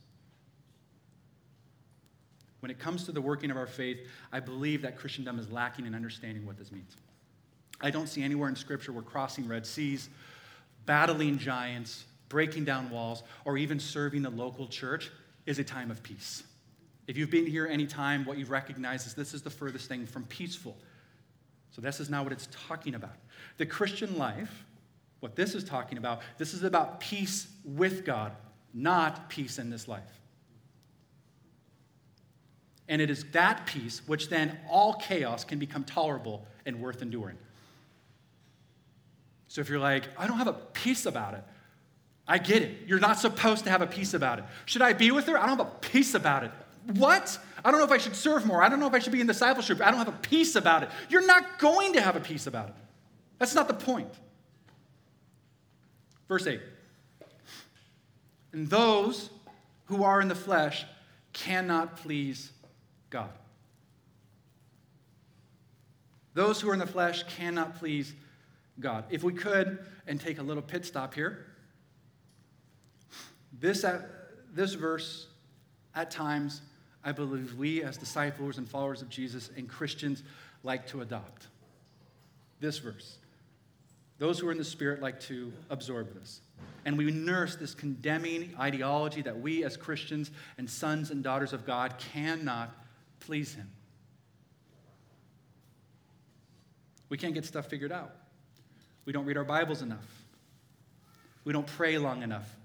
When 2.61 2.71
it 2.71 2.78
comes 2.78 3.05
to 3.05 3.12
the 3.12 3.21
working 3.21 3.50
of 3.50 3.57
our 3.57 3.66
faith, 3.66 3.99
I 4.33 4.40
believe 4.40 4.83
that 4.83 4.97
Christendom 4.97 5.38
is 5.38 5.50
lacking 5.50 5.87
in 5.87 5.95
understanding 5.95 6.47
what 6.47 6.57
this 6.57 6.73
means. 6.73 6.97
I 7.81 7.90
don't 7.90 8.09
see 8.09 8.23
anywhere 8.23 8.49
in 8.49 8.57
Scripture 8.57 8.93
where 8.93 9.02
crossing 9.02 9.47
Red 9.47 9.66
Seas, 9.66 10.09
battling 10.87 11.38
giants, 11.38 12.05
breaking 12.28 12.64
down 12.64 12.90
walls, 12.90 13.22
or 13.44 13.59
even 13.59 13.79
serving 13.79 14.22
the 14.22 14.31
local 14.31 14.66
church 14.66 15.11
is 15.44 15.59
a 15.59 15.64
time 15.64 15.90
of 15.90 16.03
peace. 16.03 16.44
If 17.07 17.16
you've 17.16 17.31
been 17.31 17.46
here 17.46 17.66
any 17.66 17.87
time, 17.87 18.25
what 18.25 18.38
you 18.38 18.46
recognize 18.46 19.07
is 19.07 19.14
this 19.14 19.35
is 19.35 19.42
the 19.42 19.51
furthest 19.51 19.88
thing 19.88 20.07
from 20.07 20.25
peaceful. 20.25 20.77
So, 21.70 21.81
this 21.83 22.01
is 22.01 22.09
not 22.09 22.25
what 22.25 22.33
it's 22.33 22.49
talking 22.51 22.94
about. 22.94 23.16
The 23.59 23.66
Christian 23.66 24.16
life, 24.16 24.64
what 25.20 25.37
this 25.37 25.55
is 25.55 25.62
talking 25.62 25.99
about, 25.99 26.20
this 26.38 26.55
is 26.55 26.62
about 26.62 27.01
peace 27.01 27.49
with 27.64 28.05
God, 28.05 28.33
not 28.72 29.29
peace 29.29 29.59
in 29.59 29.70
this 29.70 29.87
life. 29.87 30.20
And 32.88 33.03
it 33.03 33.11
is 33.11 33.25
that 33.33 33.66
peace 33.66 34.03
which 34.07 34.29
then 34.29 34.59
all 34.68 34.94
chaos 34.94 35.44
can 35.44 35.59
become 35.59 35.85
tolerable 35.85 36.46
and 36.64 36.81
worth 36.81 37.03
enduring. 37.03 37.37
So, 39.48 39.61
if 39.61 39.68
you're 39.68 39.78
like, 39.78 40.04
I 40.18 40.26
don't 40.26 40.38
have 40.38 40.48
a 40.48 40.52
peace 40.52 41.06
about 41.06 41.35
it, 41.35 41.44
I 42.28 42.38
get 42.38 42.62
it. 42.62 42.78
You're 42.87 42.98
not 42.98 43.18
supposed 43.18 43.64
to 43.64 43.70
have 43.70 43.82
a 43.82 43.87
peace 43.87 44.14
about 44.14 44.38
it. 44.38 44.44
Should 44.64 44.82
I 44.82 44.92
be 44.92 45.11
with 45.11 45.26
her? 45.26 45.38
I 45.38 45.46
don't 45.46 45.59
have 45.59 45.66
a 45.66 45.78
peace 45.80 46.14
about 46.14 46.44
it. 46.44 46.50
What? 46.94 47.38
I 47.64 47.70
don't 47.70 47.80
know 47.80 47.87
if 47.87 47.92
I 47.92 47.98
should 47.98 48.16
serve 48.16 48.46
more. 48.46 48.62
I 48.62 48.68
don't 48.68 48.80
know 48.80 48.87
if 48.87 48.94
I 48.94 48.98
should 48.98 49.12
be 49.12 49.20
in 49.20 49.26
discipleship. 49.26 49.80
I 49.80 49.90
don't 49.90 49.98
have 49.98 50.09
a 50.09 50.18
peace 50.22 50.56
about 50.56 50.82
it. 50.82 50.90
You're 51.09 51.26
not 51.26 51.59
going 51.59 51.92
to 51.94 52.00
have 52.00 52.16
a 52.16 52.20
peace 52.20 52.46
about 52.46 52.68
it. 52.68 52.74
That's 53.38 53.54
not 53.54 53.68
the 53.68 53.74
point. 53.74 54.12
Verse 56.28 56.46
8. 56.46 56.61
And 58.52 58.68
those 58.68 59.30
who 59.87 60.02
are 60.04 60.20
in 60.20 60.28
the 60.28 60.35
flesh 60.35 60.85
cannot 61.32 61.96
please 61.96 62.50
God. 63.11 63.30
Those 66.35 66.61
who 66.61 66.70
are 66.70 66.72
in 66.72 66.78
the 66.78 66.87
flesh 66.87 67.22
cannot 67.24 67.78
please 67.78 68.12
God. 68.80 69.04
If 69.10 69.22
we 69.22 69.32
could, 69.32 69.78
and 70.06 70.20
take 70.20 70.38
a 70.38 70.42
little 70.42 70.62
pit 70.62 70.84
stop 70.84 71.14
here, 71.14 71.46
this, 73.58 73.84
uh, 73.84 74.02
this 74.52 74.74
verse 74.74 75.28
at 75.94 76.10
times 76.10 76.60
I 77.02 77.12
believe 77.12 77.54
we, 77.54 77.82
as 77.82 77.96
disciples 77.96 78.58
and 78.58 78.68
followers 78.68 79.00
of 79.00 79.08
Jesus 79.08 79.50
and 79.56 79.68
Christians, 79.68 80.24
like 80.64 80.88
to 80.88 81.02
adopt. 81.02 81.46
This 82.58 82.78
verse. 82.78 83.18
Those 84.18 84.40
who 84.40 84.48
are 84.48 84.52
in 84.52 84.58
the 84.58 84.64
Spirit 84.64 85.00
like 85.00 85.20
to 85.20 85.52
absorb 85.70 86.14
this. 86.14 86.40
And 86.84 86.98
we 86.98 87.10
nurse 87.12 87.54
this 87.54 87.74
condemning 87.74 88.54
ideology 88.58 89.22
that 89.22 89.38
we, 89.38 89.62
as 89.62 89.76
Christians 89.76 90.32
and 90.58 90.68
sons 90.68 91.10
and 91.12 91.22
daughters 91.22 91.52
of 91.52 91.64
God, 91.64 91.94
cannot 92.12 92.74
please 93.20 93.54
Him. 93.54 93.70
We 97.08 97.18
can't 97.18 97.34
get 97.34 97.44
stuff 97.44 97.66
figured 97.66 97.92
out. 97.92 98.12
We 99.07 99.12
don't 99.12 99.25
read 99.25 99.37
our 99.37 99.45
Bibles 99.45 99.83
enough. 99.83 100.05
We 101.45 101.53
don't 101.53 101.66
pray 101.66 101.97
long 101.97 102.23
enough. 102.23 102.57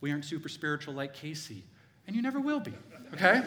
We 0.00 0.10
aren't 0.10 0.24
super 0.24 0.48
spiritual 0.48 0.92
like 0.92 1.14
Casey. 1.14 1.62
And 2.06 2.14
you 2.14 2.20
never 2.20 2.40
will 2.40 2.60
be 2.60 2.74
okay? 3.14 3.42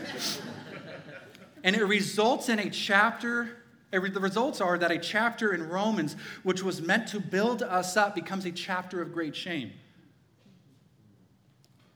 and 1.64 1.76
it 1.76 1.84
results 1.84 2.50
in 2.50 2.58
a 2.58 2.70
chapter. 2.70 3.58
The 3.92 4.00
results 4.00 4.62
are 4.62 4.78
that 4.78 4.92
a 4.92 4.98
chapter 4.98 5.54
in 5.54 5.68
Romans, 5.68 6.16
which 6.44 6.64
was 6.64 6.82
meant 6.82 7.08
to 7.10 7.20
build 7.20 7.62
us 7.62 7.98
up, 7.98 8.16
becomes 8.16 8.46
a 8.46 8.52
chapter 8.52 9.02
of 9.02 9.14
great 9.14 9.36
shame. 9.36 9.74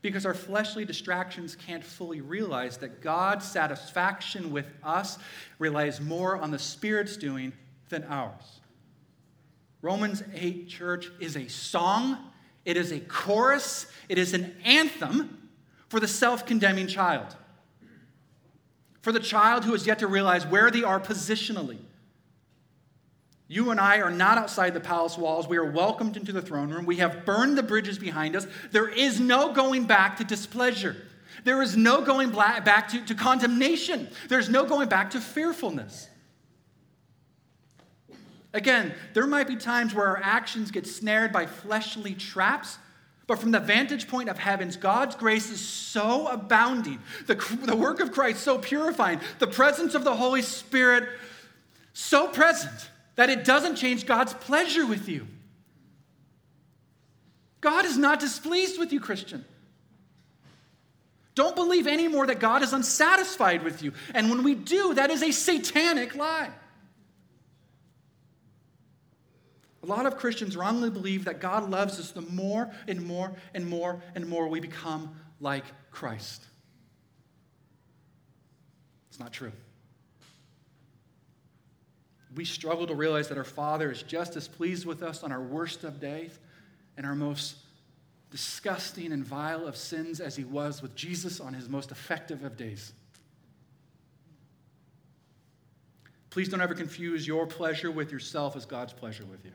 Because 0.01 0.25
our 0.25 0.33
fleshly 0.33 0.83
distractions 0.83 1.55
can't 1.55 1.83
fully 1.83 2.21
realize 2.21 2.77
that 2.77 3.01
God's 3.01 3.49
satisfaction 3.49 4.51
with 4.51 4.65
us 4.83 5.17
relies 5.59 6.01
more 6.01 6.37
on 6.37 6.51
the 6.51 6.59
Spirit's 6.59 7.15
doing 7.15 7.53
than 7.89 8.03
ours. 8.05 8.60
Romans 9.81 10.23
8 10.33 10.67
church 10.67 11.11
is 11.19 11.35
a 11.35 11.47
song, 11.47 12.17
it 12.65 12.77
is 12.77 12.91
a 12.91 12.99
chorus, 12.99 13.87
it 14.09 14.17
is 14.17 14.33
an 14.33 14.55
anthem 14.63 15.49
for 15.89 15.99
the 15.99 16.07
self 16.07 16.45
condemning 16.45 16.87
child 16.87 17.35
for 19.01 19.11
the 19.11 19.19
child 19.19 19.65
who 19.65 19.71
has 19.71 19.85
yet 19.85 19.99
to 19.99 20.07
realize 20.07 20.45
where 20.45 20.71
they 20.71 20.83
are 20.83 20.99
positionally. 20.99 21.79
You 23.47 23.71
and 23.71 23.79
I 23.79 23.99
are 23.99 24.11
not 24.11 24.37
outside 24.37 24.73
the 24.73 24.79
palace 24.79 25.17
walls. 25.17 25.47
We 25.47 25.57
are 25.57 25.69
welcomed 25.69 26.15
into 26.15 26.31
the 26.31 26.41
throne 26.41 26.69
room. 26.69 26.85
We 26.85 26.97
have 26.97 27.25
burned 27.25 27.57
the 27.57 27.63
bridges 27.63 27.97
behind 27.99 28.35
us. 28.35 28.47
There 28.71 28.87
is 28.87 29.19
no 29.19 29.51
going 29.51 29.85
back 29.85 30.17
to 30.17 30.23
displeasure. 30.23 30.95
There 31.43 31.61
is 31.61 31.75
no 31.75 32.01
going 32.01 32.29
back 32.29 32.87
to, 32.89 33.03
to 33.05 33.15
condemnation. 33.15 34.07
There's 34.29 34.47
no 34.47 34.65
going 34.65 34.87
back 34.87 35.11
to 35.11 35.19
fearfulness. 35.19 36.07
Again, 38.53 38.93
there 39.13 39.27
might 39.27 39.47
be 39.47 39.55
times 39.55 39.93
where 39.93 40.07
our 40.07 40.21
actions 40.21 40.71
get 40.71 40.85
snared 40.85 41.31
by 41.31 41.45
fleshly 41.45 42.13
traps, 42.13 42.77
but 43.27 43.39
from 43.39 43.51
the 43.51 43.59
vantage 43.59 44.07
point 44.07 44.27
of 44.27 44.37
heavens, 44.37 44.75
God's 44.75 45.15
grace 45.15 45.49
is 45.49 45.61
so 45.61 46.27
abounding, 46.27 46.99
the, 47.27 47.35
the 47.63 47.75
work 47.75 48.01
of 48.01 48.11
Christ 48.11 48.43
so 48.43 48.57
purifying, 48.57 49.21
the 49.39 49.47
presence 49.47 49.95
of 49.95 50.03
the 50.03 50.15
Holy 50.15 50.41
Spirit 50.41 51.07
so 51.93 52.27
present 52.27 52.89
that 53.15 53.29
it 53.29 53.45
doesn't 53.45 53.75
change 53.75 54.05
God's 54.05 54.33
pleasure 54.33 54.85
with 54.85 55.07
you. 55.07 55.27
God 57.61 57.85
is 57.85 57.97
not 57.97 58.19
displeased 58.19 58.79
with 58.79 58.91
you, 58.91 58.99
Christian. 58.99 59.45
Don't 61.35 61.55
believe 61.55 61.87
anymore 61.87 62.27
that 62.27 62.39
God 62.39 62.63
is 62.63 62.73
unsatisfied 62.73 63.63
with 63.63 63.81
you. 63.81 63.93
And 64.13 64.29
when 64.29 64.43
we 64.43 64.55
do, 64.55 64.95
that 64.95 65.09
is 65.09 65.23
a 65.23 65.31
satanic 65.31 66.15
lie. 66.15 66.49
A 69.83 69.87
lot 69.87 70.05
of 70.05 70.17
Christians 70.17 70.55
wrongly 70.55 70.89
believe 70.89 71.25
that 71.25 71.39
God 71.39 71.69
loves 71.69 71.99
us 71.99 72.11
the 72.11 72.21
more 72.21 72.69
and 72.87 73.01
more 73.01 73.33
and 73.53 73.67
more 73.67 74.01
and 74.13 74.27
more 74.27 74.47
we 74.47 74.59
become 74.59 75.15
like 75.39 75.65
Christ. 75.89 76.45
It's 79.09 79.19
not 79.19 79.33
true. 79.33 79.51
We 82.35 82.45
struggle 82.45 82.87
to 82.87 82.95
realize 82.95 83.27
that 83.29 83.37
our 83.37 83.43
Father 83.43 83.91
is 83.91 84.03
just 84.03 84.35
as 84.35 84.47
pleased 84.47 84.85
with 84.85 85.03
us 85.03 85.23
on 85.23 85.31
our 85.31 85.41
worst 85.41 85.83
of 85.83 85.99
days 85.99 86.37
and 86.95 87.05
our 87.05 87.15
most 87.15 87.55
disgusting 88.29 89.11
and 89.11 89.25
vile 89.25 89.67
of 89.67 89.75
sins 89.75 90.21
as 90.21 90.35
he 90.35 90.43
was 90.43 90.81
with 90.81 90.95
Jesus 90.95 91.41
on 91.41 91.53
his 91.53 91.67
most 91.67 91.91
effective 91.91 92.43
of 92.43 92.55
days. 92.55 92.93
Please 96.29 96.47
don't 96.47 96.61
ever 96.61 96.75
confuse 96.75 97.27
your 97.27 97.45
pleasure 97.45 97.91
with 97.91 98.11
yourself 98.11 98.55
as 98.55 98.65
God's 98.65 98.93
pleasure 98.93 99.25
with 99.25 99.43
you. 99.43 99.51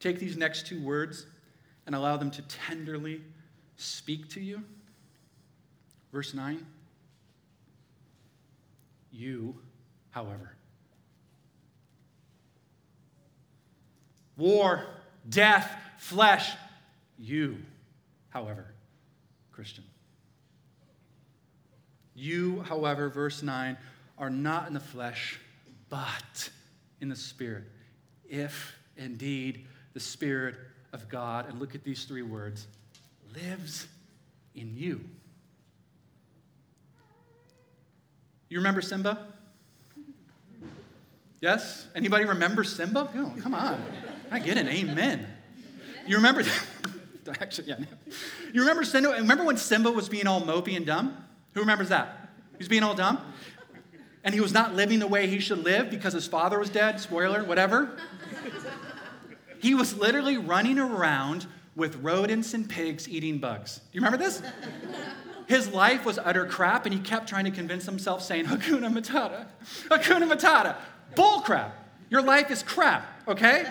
Take 0.00 0.18
these 0.18 0.36
next 0.36 0.66
two 0.66 0.82
words 0.82 1.26
and 1.86 1.94
allow 1.94 2.16
them 2.16 2.30
to 2.32 2.42
tenderly 2.42 3.20
speak 3.76 4.30
to 4.30 4.40
you. 4.40 4.62
Verse 6.10 6.34
9 6.34 6.66
You, 9.12 9.56
however, 10.10 10.56
war, 14.36 14.86
death, 15.28 15.70
flesh, 15.98 16.52
you, 17.18 17.58
however, 18.30 18.66
Christian. 19.52 19.84
You, 22.14 22.62
however, 22.62 23.08
verse 23.08 23.42
9, 23.42 23.76
are 24.18 24.30
not 24.30 24.66
in 24.66 24.74
the 24.74 24.80
flesh, 24.80 25.38
but 25.88 26.50
in 27.00 27.08
the 27.08 27.16
Spirit, 27.16 27.64
if 28.28 28.74
indeed 28.96 29.66
the 29.92 30.00
Spirit 30.00 30.56
of 30.92 31.08
God, 31.08 31.48
and 31.48 31.58
look 31.58 31.74
at 31.74 31.84
these 31.84 32.04
three 32.04 32.22
words, 32.22 32.66
lives 33.34 33.86
in 34.54 34.76
you. 34.76 35.00
You 38.48 38.58
remember 38.58 38.80
Simba? 38.80 39.26
Yes? 41.40 41.86
Anybody 41.94 42.24
remember 42.24 42.64
Simba? 42.64 43.08
Oh, 43.14 43.32
come 43.40 43.54
on. 43.54 43.80
I 44.30 44.40
get 44.40 44.56
an 44.56 44.68
amen. 44.68 45.26
You 46.06 46.16
remember 46.16 46.42
that? 46.42 46.66
actually, 47.40 47.68
yeah. 47.68 47.76
You 48.52 48.60
remember 48.60 48.84
Simba? 48.84 49.10
Remember 49.10 49.44
when 49.44 49.56
Simba 49.56 49.90
was 49.90 50.08
being 50.08 50.26
all 50.26 50.42
mopey 50.42 50.76
and 50.76 50.84
dumb? 50.84 51.16
Who 51.54 51.60
remembers 51.60 51.88
that? 51.88 52.30
He 52.52 52.58
was 52.58 52.68
being 52.68 52.82
all 52.82 52.94
dumb? 52.94 53.20
And 54.22 54.34
he 54.34 54.40
was 54.40 54.52
not 54.52 54.74
living 54.74 54.98
the 54.98 55.06
way 55.06 55.26
he 55.28 55.38
should 55.38 55.64
live 55.64 55.88
because 55.88 56.12
his 56.12 56.26
father 56.26 56.58
was 56.58 56.68
dead, 56.68 57.00
spoiler, 57.00 57.42
whatever. 57.44 57.96
He 59.60 59.74
was 59.74 59.96
literally 59.96 60.38
running 60.38 60.78
around 60.78 61.46
with 61.76 61.96
rodents 61.96 62.54
and 62.54 62.68
pigs 62.68 63.08
eating 63.08 63.38
bugs. 63.38 63.76
Do 63.76 63.82
you 63.92 64.00
remember 64.00 64.18
this? 64.18 64.42
His 65.46 65.68
life 65.72 66.04
was 66.04 66.18
utter 66.18 66.46
crap, 66.46 66.86
and 66.86 66.94
he 66.94 67.00
kept 67.00 67.28
trying 67.28 67.44
to 67.44 67.50
convince 67.50 67.84
himself, 67.84 68.22
saying, 68.22 68.46
Hakuna 68.46 68.92
Matata, 68.92 69.46
Hakuna 69.88 70.30
Matata. 70.30 70.76
Bull 71.16 71.40
crap. 71.40 71.76
Your 72.08 72.22
life 72.22 72.50
is 72.50 72.62
crap, 72.62 73.04
okay? 73.28 73.66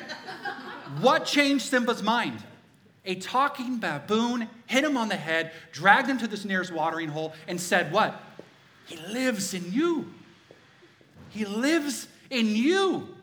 what 1.01 1.25
changed 1.25 1.65
Simba's 1.65 2.03
mind? 2.03 2.43
A 3.05 3.15
talking 3.15 3.77
baboon 3.77 4.49
hit 4.65 4.83
him 4.83 4.97
on 4.97 5.09
the 5.09 5.15
head, 5.15 5.51
dragged 5.71 6.09
him 6.09 6.17
to 6.19 6.27
this 6.27 6.45
nearest 6.45 6.71
watering 6.71 7.09
hole, 7.09 7.33
and 7.47 7.59
said, 7.59 7.91
What? 7.91 8.21
He 8.85 8.97
lives 8.97 9.53
in 9.53 9.71
you. 9.71 10.11
He 11.29 11.45
lives 11.45 12.07
in 12.29 12.55
you. 12.55 13.15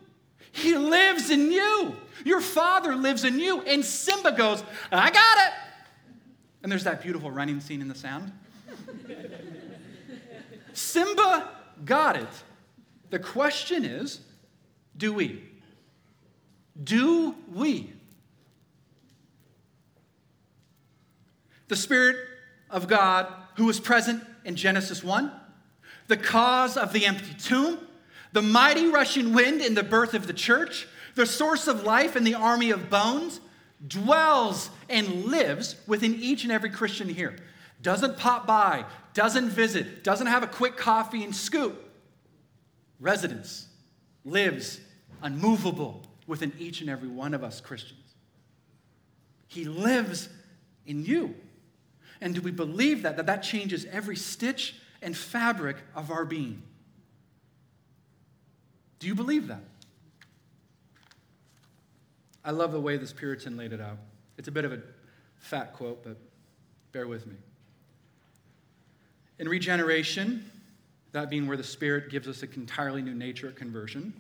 He 0.52 0.76
lives 0.76 1.31
in 1.31 1.50
you. 1.50 1.96
Your 2.24 2.40
father 2.40 2.94
lives 2.94 3.24
in 3.24 3.38
you. 3.38 3.62
And 3.62 3.85
Simba 3.85 4.33
goes, 4.33 4.62
I 4.90 5.11
got 5.11 5.38
it. 5.46 5.52
And 6.62 6.72
there's 6.72 6.85
that 6.85 7.02
beautiful 7.02 7.31
running 7.31 7.61
scene 7.61 7.81
in 7.81 7.88
the 7.88 7.94
sound. 7.94 8.33
Simba 10.72 11.48
got 11.85 12.16
it. 12.16 12.29
The 13.11 13.18
question 13.18 13.85
is 13.85 14.20
do 14.96 15.12
we? 15.12 15.42
Do 16.83 17.35
we? 17.52 17.92
The 21.68 21.76
Spirit 21.76 22.16
of 22.70 22.88
God 22.88 23.33
who 23.57 23.66
was 23.66 23.81
present 23.81 24.22
in 24.44 24.57
Genesis 24.57 25.02
1, 25.02 25.33
the 26.09 26.16
cause 26.16 26.76
of 26.76 26.92
the 26.92 27.07
empty 27.07 27.35
tomb, 27.35 27.79
the 28.33 28.42
mighty 28.42 28.87
rushing 28.87 29.33
wind 29.33 29.61
in 29.61 29.74
the 29.74 29.83
birth 29.83 30.14
of 30.14 30.26
the 30.26 30.33
church, 30.33 30.87
the 31.16 31.26
source 31.26 31.66
of 31.66 31.83
life 31.83 32.14
in 32.14 32.22
the 32.22 32.35
army 32.35 32.70
of 32.70 32.88
bones, 32.88 33.40
dwells 33.87 34.70
and 34.88 35.24
lives 35.24 35.74
within 35.87 36.14
each 36.14 36.44
and 36.44 36.52
every 36.52 36.70
Christian 36.70 37.09
here. 37.09 37.37
Doesn't 37.83 38.18
pop 38.18 38.46
by, 38.46 38.85
doesn't 39.14 39.48
visit, 39.48 40.05
doesn't 40.05 40.29
have 40.29 40.42
a 40.42 40.46
quick 40.46 40.76
coffee 40.76 41.24
and 41.24 41.35
scoop. 41.35 41.83
Residence 43.00 43.66
lives 44.24 44.81
unmovable 45.22 46.02
within 46.26 46.52
each 46.59 46.81
and 46.81 46.90
every 46.90 47.09
one 47.09 47.35
of 47.35 47.42
us 47.42 47.61
Christians. 47.61 48.14
He 49.48 49.64
lives 49.64 50.29
in 50.87 51.05
you. 51.05 51.35
And 52.20 52.35
do 52.35 52.40
we 52.40 52.50
believe 52.50 53.02
that? 53.02 53.16
That 53.16 53.26
that 53.26 53.42
changes 53.42 53.87
every 53.87 54.16
stitch 54.16 54.76
and 55.00 55.16
fabric 55.16 55.76
of 55.94 56.11
our 56.11 56.24
being. 56.24 56.62
Do 58.98 59.07
you 59.07 59.14
believe 59.14 59.48
that? 59.48 59.62
I 62.47 62.53
love 62.53 62.71
the 62.71 62.81
way 62.81 62.97
this 62.97 63.13
Puritan 63.13 63.57
laid 63.57 63.73
it 63.73 63.81
out. 63.81 63.99
It's 64.39 64.47
a 64.47 64.53
bit 64.53 64.65
of 64.65 64.73
a 64.73 64.81
fat 65.35 65.73
quote, 65.73 66.05
but 66.05 66.17
bear 66.93 67.09
with 67.09 67.27
me. 67.27 67.35
In 69.41 69.49
regeneration, 69.49 70.49
that 71.11 71.29
being 71.29 71.49
where 71.49 71.57
the 71.57 71.65
Spirit 71.65 72.09
gives 72.09 72.29
us 72.29 72.45
an 72.45 72.51
entirely 72.55 73.03
new 73.03 73.15
nature 73.15 73.49
at 73.49 73.57
conversion, 73.57 74.15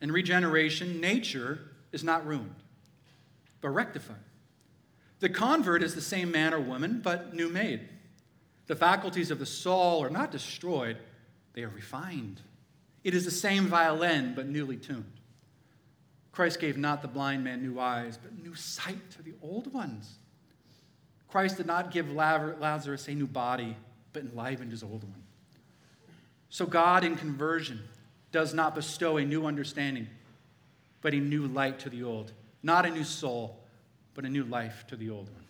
in 0.00 0.10
regeneration, 0.10 1.02
nature 1.02 1.58
is 1.92 2.02
not 2.02 2.26
ruined, 2.26 2.54
but 3.60 3.68
rectified. 3.68 4.16
The 5.18 5.28
convert 5.28 5.82
is 5.82 5.94
the 5.94 6.00
same 6.00 6.30
man 6.30 6.54
or 6.54 6.60
woman, 6.60 7.02
but 7.04 7.34
new 7.34 7.50
made. 7.50 7.86
The 8.68 8.76
faculties 8.76 9.30
of 9.30 9.38
the 9.38 9.44
soul 9.44 10.02
are 10.02 10.08
not 10.08 10.30
destroyed, 10.30 10.96
they 11.52 11.62
are 11.62 11.68
refined. 11.68 12.40
It 13.04 13.12
is 13.14 13.26
the 13.26 13.30
same 13.30 13.66
violin, 13.66 14.32
but 14.34 14.48
newly 14.48 14.78
tuned. 14.78 15.19
Christ 16.32 16.60
gave 16.60 16.76
not 16.76 17.02
the 17.02 17.08
blind 17.08 17.44
man 17.44 17.62
new 17.62 17.80
eyes, 17.80 18.18
but 18.20 18.42
new 18.42 18.54
sight 18.54 19.10
to 19.12 19.22
the 19.22 19.34
old 19.42 19.72
ones. 19.72 20.18
Christ 21.28 21.56
did 21.56 21.66
not 21.66 21.90
give 21.90 22.10
Lazarus 22.10 23.08
a 23.08 23.14
new 23.14 23.26
body, 23.26 23.76
but 24.12 24.22
enlivened 24.22 24.70
his 24.70 24.82
old 24.82 25.02
one. 25.02 25.22
So, 26.48 26.66
God 26.66 27.04
in 27.04 27.16
conversion 27.16 27.80
does 28.32 28.52
not 28.54 28.74
bestow 28.74 29.16
a 29.16 29.24
new 29.24 29.46
understanding, 29.46 30.08
but 31.00 31.14
a 31.14 31.18
new 31.18 31.46
light 31.46 31.78
to 31.80 31.90
the 31.90 32.02
old. 32.02 32.32
Not 32.62 32.86
a 32.86 32.90
new 32.90 33.04
soul, 33.04 33.58
but 34.14 34.24
a 34.24 34.28
new 34.28 34.44
life 34.44 34.84
to 34.88 34.96
the 34.96 35.10
old 35.10 35.30
one. 35.30 35.44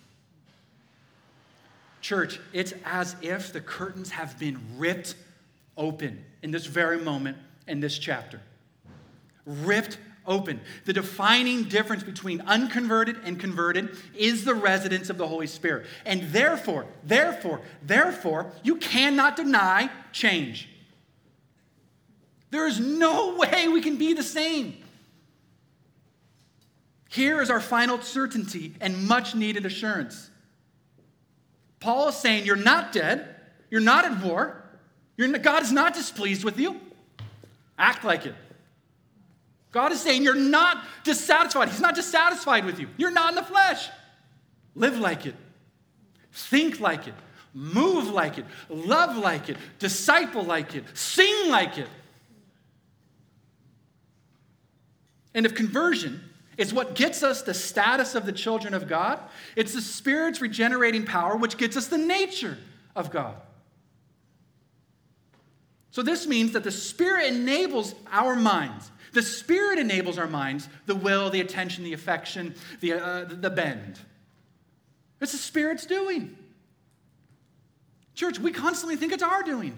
Church, 2.01 2.41
it's 2.53 2.73
as 2.85 3.17
if 3.23 3.53
the 3.53 3.61
curtains 3.61 4.11
have 4.11 4.39
been 4.39 4.59
ripped 4.77 5.15
open 5.77 6.25
in 6.43 6.51
this 6.51 6.67
very 6.67 6.99
moment 6.99 7.37
in 7.67 7.81
this 7.81 7.99
chapter. 7.99 8.41
Ripped 9.47 9.99
open. 10.27 10.61
The 10.85 10.93
defining 10.93 11.65
difference 11.65 12.03
between 12.03 12.41
unconverted 12.43 13.17
and 13.25 13.39
converted 13.39 13.97
is 14.15 14.45
the 14.45 14.55
residence 14.55 15.11
of 15.11 15.19
the 15.19 15.27
Holy 15.27 15.47
Spirit. 15.47 15.87
And 16.05 16.23
therefore, 16.33 16.87
therefore, 17.05 17.61
therefore, 17.83 18.53
you 18.63 18.77
cannot 18.77 19.37
deny 19.37 19.91
change. 20.13 20.69
There 22.51 22.67
is 22.67 22.81
no 22.81 23.37
way 23.39 23.69
we 23.69 23.81
can 23.81 23.97
be 23.97 24.13
the 24.13 24.23
same. 24.23 24.77
Here 27.09 27.43
is 27.43 27.51
our 27.51 27.61
final 27.61 28.01
certainty 28.01 28.75
and 28.81 29.07
much 29.07 29.35
needed 29.35 29.67
assurance. 29.67 30.31
Paul 31.81 32.09
is 32.09 32.17
saying, 32.17 32.45
You're 32.45 32.57
not 32.57 32.93
dead, 32.93 33.35
you're 33.69 33.81
not 33.81 34.05
at 34.05 34.23
war, 34.25 34.63
you're, 35.17 35.29
God 35.39 35.63
is 35.63 35.73
not 35.73 35.95
displeased 35.95 36.45
with 36.45 36.59
you. 36.59 36.81
Act 37.79 38.05
like 38.05 38.27
it. 38.27 38.35
God 39.73 39.93
is 39.93 40.01
saying, 40.01 40.23
You're 40.23 40.35
not 40.35 40.85
dissatisfied. 41.05 41.69
He's 41.69 41.81
not 41.81 41.95
dissatisfied 41.95 42.65
with 42.65 42.79
you. 42.81 42.89
You're 42.97 43.11
not 43.11 43.31
in 43.31 43.35
the 43.37 43.43
flesh. 43.43 43.89
Live 44.75 44.99
like 44.99 45.27
it, 45.27 45.35
think 46.33 46.81
like 46.81 47.07
it, 47.07 47.15
move 47.55 48.09
like 48.09 48.39
it, 48.39 48.45
love 48.69 49.17
like 49.17 49.49
it, 49.49 49.57
disciple 49.79 50.45
like 50.45 50.75
it, 50.75 50.85
sing 50.95 51.51
like 51.51 51.79
it. 51.79 51.89
And 55.35 55.47
if 55.47 55.55
conversion 55.55 56.23
It's 56.57 56.73
what 56.73 56.95
gets 56.95 57.23
us 57.23 57.43
the 57.43 57.55
status 57.55 58.15
of 58.15 58.27
the 58.27 58.33
children 58.33 58.75
of 58.75 58.87
God. 58.87 59.19
It's 59.57 59.73
the 59.73 59.81
Spirit's 59.81 60.43
regenerating 60.43 61.07
power 61.07 61.35
which 61.37 61.57
gets 61.57 61.77
us 61.77 61.87
the 61.87 61.97
nature 61.97 62.59
of 62.95 63.11
God. 63.11 63.35
So, 65.91 66.03
this 66.03 66.27
means 66.27 66.53
that 66.53 66.63
the 66.63 66.71
Spirit 66.71 67.33
enables 67.33 67.95
our 68.13 68.37
minds. 68.37 68.91
The 69.13 69.23
Spirit 69.23 69.79
enables 69.79 70.19
our 70.19 70.27
minds, 70.27 70.69
the 70.87 70.95
will, 70.95 71.31
the 71.31 71.41
attention, 71.41 71.85
the 71.85 71.93
affection, 71.93 72.55
the, 72.81 72.93
uh, 72.93 73.25
the 73.25 73.51
bend. 73.51 73.99
It's 75.21 75.33
the 75.33 75.39
Spirit's 75.39 75.87
doing. 75.87 76.37
Church, 78.15 78.39
we 78.39 78.53
constantly 78.53 78.97
think 78.97 79.13
it's 79.13 79.23
our 79.23 79.43
doing. 79.43 79.77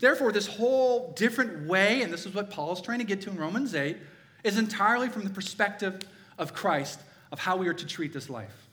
Therefore, 0.00 0.30
this 0.30 0.46
whole 0.46 1.12
different 1.16 1.66
way, 1.66 2.02
and 2.02 2.12
this 2.12 2.24
is 2.24 2.34
what 2.34 2.50
Paul 2.50 2.72
is 2.72 2.80
trying 2.80 2.98
to 3.00 3.04
get 3.04 3.20
to 3.22 3.30
in 3.30 3.36
Romans 3.36 3.74
8, 3.74 3.96
is 4.44 4.56
entirely 4.56 5.08
from 5.08 5.24
the 5.24 5.30
perspective 5.30 6.00
of 6.38 6.54
Christ, 6.54 7.00
of 7.32 7.40
how 7.40 7.56
we 7.56 7.66
are 7.66 7.74
to 7.74 7.86
treat 7.86 8.12
this 8.12 8.30
life. 8.30 8.68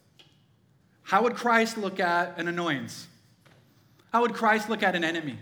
How 1.01 1.23
would 1.23 1.35
Christ 1.35 1.77
look 1.77 1.99
at 1.99 2.37
an 2.39 2.47
annoyance? 2.47 3.07
How 4.11 4.21
would 4.21 4.33
Christ 4.33 4.69
look 4.69 4.83
at 4.83 4.95
an 4.95 5.03
enemy? 5.03 5.37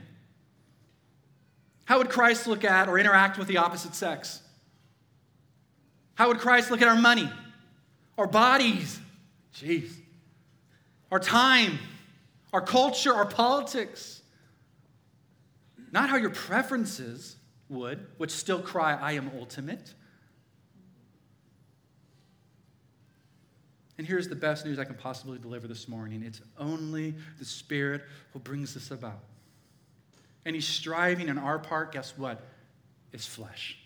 How 1.86 1.98
would 1.98 2.10
Christ 2.10 2.48
look 2.48 2.64
at 2.64 2.88
or 2.88 2.98
interact 2.98 3.38
with 3.38 3.48
the 3.48 3.58
opposite 3.58 3.96
sex? 3.96 4.42
How 6.16 6.28
would 6.28 6.40
Christ 6.40 6.72
look 6.72 6.82
at 6.82 6.88
our 6.88 7.00
money, 7.00 7.30
our 8.18 8.28
bodies, 8.28 9.00
jeez, 9.56 9.92
our 11.12 11.20
time, 11.20 11.80
our 12.54 12.62
culture, 12.62 13.14
our 13.14 13.26
politics? 13.26 14.22
Not 15.92 16.10
how 16.10 16.18
your 16.18 16.30
preferences 16.30 17.36
would, 17.70 18.06
which 18.18 18.32
still 18.32 18.62
cry, 18.62 18.94
I 18.96 19.14
am 19.14 19.32
ultimate. 19.38 19.94
And 23.98 24.08
here's 24.08 24.28
the 24.28 24.36
best 24.36 24.66
news 24.66 24.80
I 24.80 24.86
can 24.86 24.96
possibly 24.96 25.38
deliver 25.38 25.68
this 25.68 25.88
morning 25.88 26.24
it's 26.24 26.42
only 26.58 27.16
the 27.38 27.46
Spirit 27.46 28.04
who 28.32 28.40
brings 28.40 28.74
this 28.74 28.92
about. 28.92 29.24
Any 30.46 30.60
striving 30.60 31.30
on 31.30 31.38
our 31.38 31.60
part, 31.60 31.92
guess 31.92 32.14
what? 32.18 32.42
Is 33.12 33.26
flesh. 33.26 33.78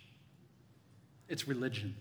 It's 1.27 1.47
religion. 1.47 1.95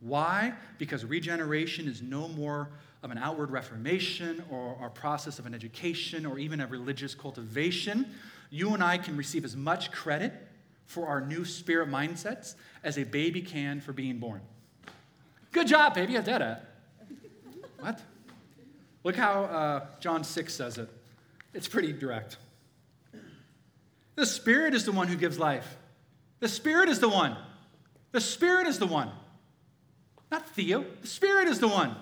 Why? 0.00 0.54
Because 0.78 1.04
regeneration 1.04 1.86
is 1.86 2.02
no 2.02 2.28
more 2.28 2.70
of 3.02 3.10
an 3.10 3.18
outward 3.18 3.50
reformation 3.50 4.42
or 4.50 4.76
a 4.84 4.90
process 4.90 5.38
of 5.38 5.46
an 5.46 5.54
education 5.54 6.26
or 6.26 6.38
even 6.38 6.60
a 6.60 6.66
religious 6.66 7.14
cultivation 7.14 8.06
you 8.52 8.74
and 8.74 8.84
I 8.84 8.98
can 8.98 9.16
receive 9.16 9.46
as 9.46 9.56
much 9.56 9.90
credit 9.90 10.32
for 10.84 11.06
our 11.08 11.22
new 11.22 11.44
spirit 11.44 11.88
mindsets 11.88 12.54
as 12.84 12.98
a 12.98 13.04
baby 13.04 13.40
can 13.40 13.80
for 13.80 13.94
being 13.94 14.18
born. 14.18 14.42
Good 15.52 15.68
job, 15.68 15.94
baby. 15.94 16.18
I 16.18 16.20
did 16.20 16.42
it. 16.42 16.58
what? 17.80 17.98
Look 19.04 19.16
how 19.16 19.44
uh, 19.44 19.86
John 20.00 20.22
6 20.22 20.52
says 20.52 20.76
it. 20.76 20.88
It's 21.54 21.66
pretty 21.66 21.92
direct. 21.94 22.36
The 24.14 24.26
Spirit 24.26 24.74
is 24.74 24.84
the 24.84 24.92
one 24.92 25.08
who 25.08 25.16
gives 25.16 25.38
life. 25.38 25.76
The 26.40 26.48
Spirit 26.48 26.88
is 26.88 26.98
the 26.98 27.08
one. 27.08 27.36
The 28.12 28.20
Spirit 28.20 28.66
is 28.66 28.78
the 28.78 28.86
one. 28.86 29.10
Not 30.30 30.48
Theo. 30.50 30.84
The 31.00 31.06
Spirit 31.06 31.48
is 31.48 31.60
the 31.60 31.68
one. 31.68 31.96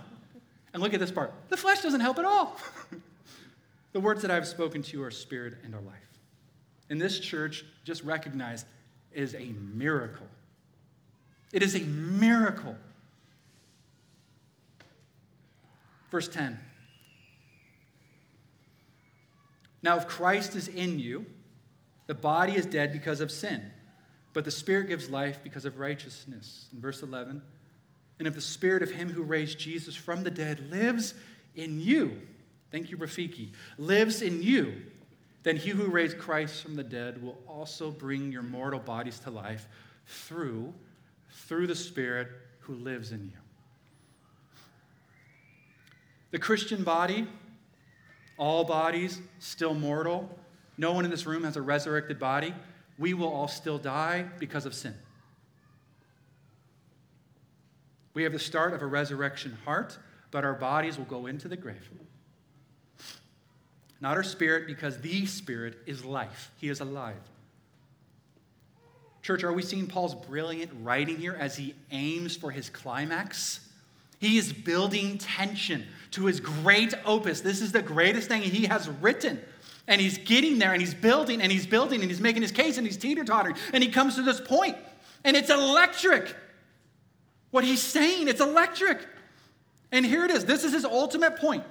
And 0.73 0.83
look 0.83 0.95
at 0.95 1.01
this 1.01 1.11
part. 1.11 1.33
The 1.49 1.57
flesh 1.57 1.83
doesn't 1.83 2.01
help 2.01 2.19
at 2.19 2.25
all. 2.25 2.57
the 3.93 4.01
words 4.01 4.23
that 4.23 4.31
I've 4.31 4.47
spoken 4.47 4.83
to 4.83 4.97
you 4.97 5.03
are 5.03 5.11
spirit 5.11 5.59
and 5.65 5.75
are 5.75 5.81
life 5.81 5.97
And 6.89 7.01
this 7.01 7.19
church 7.19 7.65
just 7.85 8.05
recognize 8.05 8.65
is 9.13 9.35
a 9.35 9.53
miracle. 9.75 10.27
It 11.53 11.63
is 11.63 11.75
a 11.75 11.81
miracle. 11.81 12.77
Verse 16.11 16.29
10. 16.29 16.59
Now, 19.83 19.97
if 19.97 20.07
Christ 20.07 20.55
is 20.55 20.69
in 20.69 20.99
you, 20.99 21.27
the 22.11 22.15
body 22.15 22.57
is 22.57 22.67
dead 22.67 22.93
because 22.93 23.21
of 23.21 23.31
sin, 23.31 23.63
but 24.33 24.45
the 24.45 24.51
Spirit 24.51 24.89
gives 24.89 25.09
life 25.09 25.39
because 25.45 25.65
of 25.65 25.79
righteousness. 25.79 26.67
In 26.73 26.81
verse 26.81 27.05
11, 27.05 27.41
and 28.19 28.27
if 28.27 28.35
the 28.35 28.41
Spirit 28.41 28.83
of 28.83 28.91
Him 28.91 29.09
who 29.09 29.23
raised 29.23 29.61
Jesus 29.61 29.95
from 29.95 30.25
the 30.25 30.31
dead 30.31 30.73
lives 30.73 31.15
in 31.55 31.81
you, 31.81 32.21
thank 32.73 32.91
you, 32.91 32.97
Rafiki, 32.97 33.51
lives 33.79 34.23
in 34.23 34.43
you, 34.43 34.83
then 35.45 35.55
he 35.55 35.71
who 35.71 35.87
raised 35.87 36.19
Christ 36.19 36.65
from 36.65 36.75
the 36.75 36.83
dead 36.83 37.23
will 37.23 37.39
also 37.47 37.93
bring 37.93 38.33
your 38.33 38.43
mortal 38.43 38.81
bodies 38.81 39.21
to 39.21 39.31
life 39.31 39.69
through 40.09 40.75
through 41.47 41.69
the 41.69 41.77
spirit 41.77 42.27
who 42.59 42.75
lives 42.75 43.13
in 43.13 43.23
you. 43.23 43.39
The 46.33 46.41
Christian 46.41 46.83
body, 46.83 47.29
all 48.37 48.65
bodies 48.65 49.21
still 49.39 49.75
mortal. 49.75 50.37
No 50.81 50.93
one 50.93 51.05
in 51.05 51.11
this 51.11 51.27
room 51.27 51.45
has 51.45 51.59
a 51.59 51.63
resurrected 51.63 52.19
body. 52.19 52.55
We 52.99 53.13
will 53.13 53.29
all 53.29 53.49
still 53.49 53.77
die 53.77 54.25
because 54.39 54.65
of 54.65 54.75
sin. 54.75 54.95
We 58.15 58.23
have 58.23 58.33
the 58.33 58.39
start 58.39 58.73
of 58.73 58.81
a 58.81 58.87
resurrection 58.87 59.59
heart, 59.67 59.99
but 60.31 60.43
our 60.43 60.55
bodies 60.55 60.97
will 60.97 61.05
go 61.05 61.27
into 61.27 61.49
the 61.49 61.57
grave 61.57 61.89
not 64.01 64.17
our 64.17 64.23
spirit, 64.23 64.67
because 64.67 64.99
the 65.01 65.27
Spirit 65.27 65.79
is 65.87 66.05
life. 66.05 66.51
He 66.57 66.69
is 66.69 66.81
alive. 66.81 67.21
Church, 69.23 69.45
are 69.45 69.53
we 69.53 69.63
seeing 69.63 69.87
Paul's 69.87 70.15
brilliant 70.15 70.71
writing 70.83 71.19
here 71.19 71.37
as 71.39 71.57
he 71.57 71.75
aims 71.91 72.35
for 72.35 72.51
his 72.51 72.71
climax? 72.71 73.69
He 74.19 74.39
is 74.39 74.53
building 74.53 75.19
tension 75.19 75.87
to 76.13 76.27
his 76.27 76.41
great 76.41 76.95
opus. 77.05 77.43
This 77.43 77.61
is 77.61 77.73
the 77.73 77.83
greatest 77.83 78.29
thing 78.29 78.43
he 78.43 78.67
has 78.67 78.89
written. 78.89 79.41
And 79.91 80.01
he's 80.01 80.19
getting 80.19 80.61
there 80.61 80.73
and 80.73 80.81
he's 80.81 80.95
building 80.95 81.43
and 81.43 81.51
he's 81.51 81.67
building 81.67 82.01
and 82.01 82.09
he's 82.09 82.21
making 82.21 82.43
his 82.43 82.53
case 82.53 82.79
and 82.79 82.87
he's 82.87 82.97
teeter 82.97 83.25
tottering. 83.25 83.57
And 83.75 83.83
he 83.83 83.91
comes 83.91 84.15
to 84.15 84.23
this 84.23 84.41
point, 84.41 84.77
and 85.25 85.37
it's 85.37 85.51
electric. 85.51 86.35
What 87.51 87.65
he's 87.65 87.83
saying, 87.83 88.29
it's 88.29 88.41
electric. 88.41 89.05
And 89.91 90.07
here 90.07 90.25
it 90.25 90.31
is. 90.31 90.45
This 90.45 90.63
is 90.63 90.73
his 90.73 90.85
ultimate 90.85 91.37
point. 91.37 91.65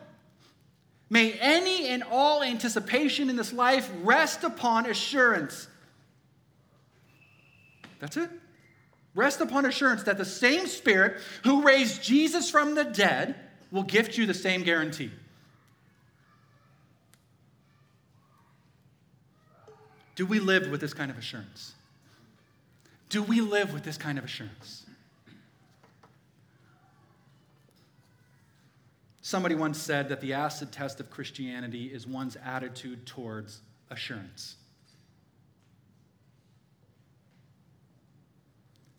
May 1.10 1.32
any 1.40 1.88
and 1.88 2.04
all 2.12 2.44
anticipation 2.44 3.30
in 3.30 3.38
this 3.38 3.54
life 3.54 3.90
rest 4.04 4.44
upon 4.44 4.86
assurance. 4.86 5.70
That's 8.00 8.18
it. 8.18 8.30
Rest 9.16 9.40
upon 9.40 9.66
assurance 9.66 10.04
that 10.04 10.18
the 10.18 10.26
same 10.26 10.68
Spirit 10.68 11.22
who 11.46 11.64
raised 11.64 12.04
Jesus 12.04 12.50
from 12.50 12.76
the 12.76 12.84
dead 12.84 13.36
will 13.72 13.84
gift 13.84 14.18
you 14.18 14.26
the 14.26 14.34
same 14.34 14.64
guarantee. 14.64 15.10
Do 20.20 20.26
we 20.26 20.42
live 20.42 20.70
with 20.70 20.82
this 20.82 20.94
kind 20.94 21.10
of 21.10 21.18
assurance? 21.18 21.76
Do 23.08 23.24
we 23.24 23.40
live 23.40 23.74
with 23.74 23.84
this 23.84 23.96
kind 23.96 24.18
of 24.18 24.26
assurance? 24.26 24.86
Somebody 29.22 29.56
once 29.56 29.78
said 29.78 30.10
that 30.10 30.20
the 30.20 30.34
acid 30.34 30.74
test 30.74 31.00
of 31.00 31.10
Christianity 31.10 31.86
is 31.86 32.06
one's 32.06 32.36
attitude 32.44 33.06
towards 33.06 33.62
assurance. 33.92 34.58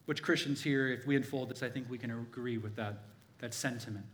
Which 0.07 0.23
Christians 0.23 0.63
here, 0.63 0.89
if 0.89 1.07
we 1.07 1.17
unfold 1.17 1.51
this, 1.51 1.63
I 1.63 1.69
think 1.69 1.91
we 1.91 1.99
can 1.99 2.11
agree 2.13 2.57
with 2.57 2.77
that, 2.77 2.95
that 3.41 3.53
sentiment. 3.53 4.07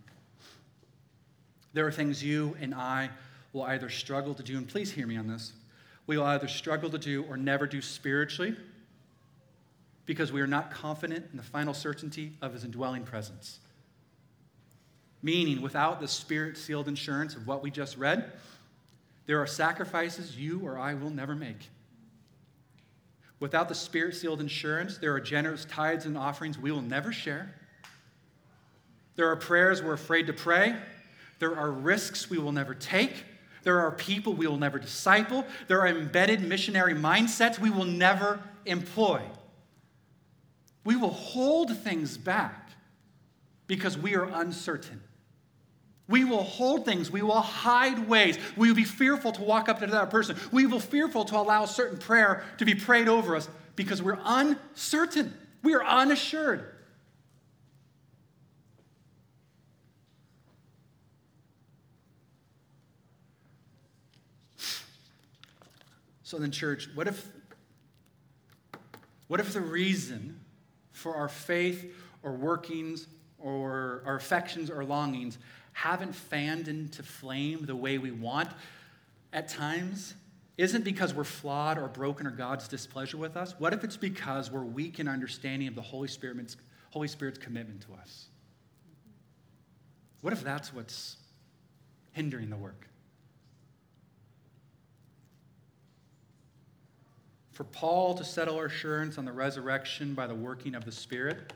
There 1.72 1.86
are 1.86 1.92
things 1.92 2.20
you 2.24 2.56
and 2.60 2.74
I 2.74 3.10
will 3.52 3.62
either 3.62 3.90
struggle 3.90 4.34
to 4.34 4.42
do, 4.42 4.56
and 4.56 4.66
please 4.66 4.90
hear 4.90 5.06
me 5.06 5.16
on 5.16 5.28
this. 5.28 5.52
We 6.06 6.16
will 6.16 6.24
either 6.24 6.48
struggle 6.48 6.90
to 6.90 6.98
do 6.98 7.24
or 7.28 7.36
never 7.36 7.66
do 7.66 7.82
spiritually 7.82 8.56
because 10.06 10.30
we 10.32 10.40
are 10.40 10.46
not 10.46 10.70
confident 10.70 11.26
in 11.32 11.36
the 11.36 11.42
final 11.42 11.74
certainty 11.74 12.32
of 12.40 12.52
his 12.52 12.64
indwelling 12.64 13.02
presence. 13.02 13.58
Meaning, 15.22 15.60
without 15.62 16.00
the 16.00 16.06
spirit 16.06 16.56
sealed 16.56 16.86
insurance 16.86 17.34
of 17.34 17.46
what 17.46 17.62
we 17.62 17.70
just 17.70 17.96
read, 17.96 18.32
there 19.26 19.40
are 19.40 19.46
sacrifices 19.46 20.36
you 20.36 20.60
or 20.60 20.78
I 20.78 20.94
will 20.94 21.10
never 21.10 21.34
make. 21.34 21.68
Without 23.40 23.68
the 23.68 23.74
spirit 23.74 24.14
sealed 24.14 24.40
insurance, 24.40 24.98
there 24.98 25.12
are 25.12 25.20
generous 25.20 25.64
tithes 25.66 26.06
and 26.06 26.16
offerings 26.16 26.58
we 26.58 26.70
will 26.70 26.80
never 26.80 27.12
share. 27.12 27.54
There 29.16 29.28
are 29.30 29.36
prayers 29.36 29.82
we're 29.82 29.92
afraid 29.94 30.26
to 30.28 30.32
pray. 30.32 30.76
There 31.38 31.56
are 31.56 31.70
risks 31.70 32.30
we 32.30 32.38
will 32.38 32.52
never 32.52 32.74
take. 32.74 33.25
There 33.66 33.80
are 33.80 33.90
people 33.90 34.32
we 34.32 34.46
will 34.46 34.58
never 34.58 34.78
disciple. 34.78 35.44
There 35.66 35.80
are 35.80 35.88
embedded 35.88 36.40
missionary 36.40 36.94
mindsets 36.94 37.58
we 37.58 37.68
will 37.68 37.84
never 37.84 38.38
employ. 38.64 39.20
We 40.84 40.94
will 40.94 41.10
hold 41.10 41.76
things 41.76 42.16
back 42.16 42.70
because 43.66 43.98
we 43.98 44.14
are 44.14 44.22
uncertain. 44.22 45.02
We 46.06 46.22
will 46.22 46.44
hold 46.44 46.84
things. 46.84 47.10
We 47.10 47.22
will 47.22 47.40
hide 47.40 48.08
ways. 48.08 48.38
We 48.56 48.68
will 48.68 48.76
be 48.76 48.84
fearful 48.84 49.32
to 49.32 49.42
walk 49.42 49.68
up 49.68 49.80
to 49.80 49.88
that 49.88 50.10
person. 50.10 50.36
We 50.52 50.64
will 50.66 50.78
be 50.78 50.86
fearful 50.86 51.24
to 51.24 51.36
allow 51.36 51.64
certain 51.64 51.98
prayer 51.98 52.44
to 52.58 52.64
be 52.64 52.76
prayed 52.76 53.08
over 53.08 53.34
us 53.34 53.48
because 53.74 54.00
we're 54.00 54.20
uncertain. 54.24 55.36
We 55.64 55.74
are 55.74 55.84
unassured. 55.84 56.75
So 66.26 66.40
then, 66.40 66.50
church, 66.50 66.88
what 66.92 67.06
if, 67.06 67.24
what 69.28 69.38
if 69.38 69.52
the 69.52 69.60
reason 69.60 70.40
for 70.90 71.14
our 71.14 71.28
faith 71.28 71.94
or 72.24 72.32
workings 72.32 73.06
or 73.38 74.02
our 74.04 74.16
affections 74.16 74.68
or 74.68 74.84
longings 74.84 75.38
haven't 75.72 76.16
fanned 76.16 76.66
into 76.66 77.04
flame 77.04 77.64
the 77.64 77.76
way 77.76 77.98
we 77.98 78.10
want 78.10 78.48
at 79.32 79.46
times 79.46 80.14
isn't 80.58 80.82
because 80.82 81.14
we're 81.14 81.22
flawed 81.22 81.78
or 81.78 81.86
broken 81.86 82.26
or 82.26 82.32
God's 82.32 82.66
displeasure 82.66 83.18
with 83.18 83.36
us? 83.36 83.54
What 83.58 83.72
if 83.72 83.84
it's 83.84 83.96
because 83.96 84.50
we're 84.50 84.64
weak 84.64 84.98
in 84.98 85.06
understanding 85.06 85.68
of 85.68 85.76
the 85.76 85.82
Holy 85.82 86.08
Spirit's, 86.08 86.56
Holy 86.90 87.06
Spirit's 87.06 87.38
commitment 87.38 87.82
to 87.82 87.94
us? 88.02 88.26
What 90.22 90.32
if 90.32 90.42
that's 90.42 90.74
what's 90.74 91.18
hindering 92.10 92.50
the 92.50 92.56
work? 92.56 92.88
For 97.56 97.64
Paul 97.64 98.12
to 98.16 98.22
settle 98.22 98.58
our 98.58 98.66
assurance 98.66 99.16
on 99.16 99.24
the 99.24 99.32
resurrection 99.32 100.12
by 100.12 100.26
the 100.26 100.34
working 100.34 100.74
of 100.74 100.84
the 100.84 100.92
Spirit, 100.92 101.54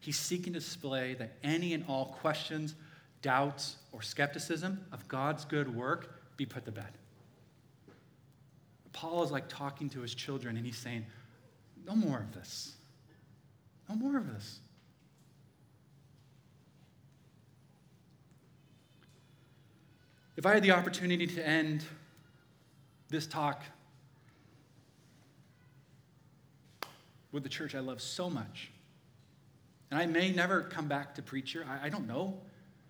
he's 0.00 0.18
seeking 0.18 0.52
to 0.52 0.58
display 0.58 1.14
that 1.14 1.32
any 1.42 1.72
and 1.72 1.82
all 1.88 2.18
questions, 2.20 2.74
doubts, 3.22 3.76
or 3.90 4.02
skepticism 4.02 4.84
of 4.92 5.08
God's 5.08 5.46
good 5.46 5.74
work 5.74 6.20
be 6.36 6.44
put 6.44 6.66
to 6.66 6.72
bed. 6.72 6.98
Paul 8.92 9.22
is 9.22 9.30
like 9.30 9.48
talking 9.48 9.88
to 9.88 10.00
his 10.00 10.14
children 10.14 10.58
and 10.58 10.66
he's 10.66 10.76
saying, 10.76 11.06
No 11.86 11.96
more 11.96 12.18
of 12.18 12.34
this. 12.34 12.74
No 13.88 13.94
more 13.94 14.18
of 14.18 14.30
this. 14.30 14.60
If 20.36 20.44
I 20.44 20.52
had 20.52 20.62
the 20.62 20.72
opportunity 20.72 21.26
to 21.28 21.48
end 21.48 21.82
this 23.08 23.26
talk 23.26 23.62
with 27.34 27.42
the 27.42 27.48
church 27.48 27.74
I 27.74 27.80
love 27.80 28.00
so 28.00 28.30
much. 28.30 28.70
And 29.90 29.98
I 30.00 30.06
may 30.06 30.30
never 30.30 30.62
come 30.62 30.86
back 30.86 31.16
to 31.16 31.22
preacher, 31.22 31.66
I, 31.68 31.86
I 31.86 31.88
don't 31.88 32.06
know. 32.06 32.38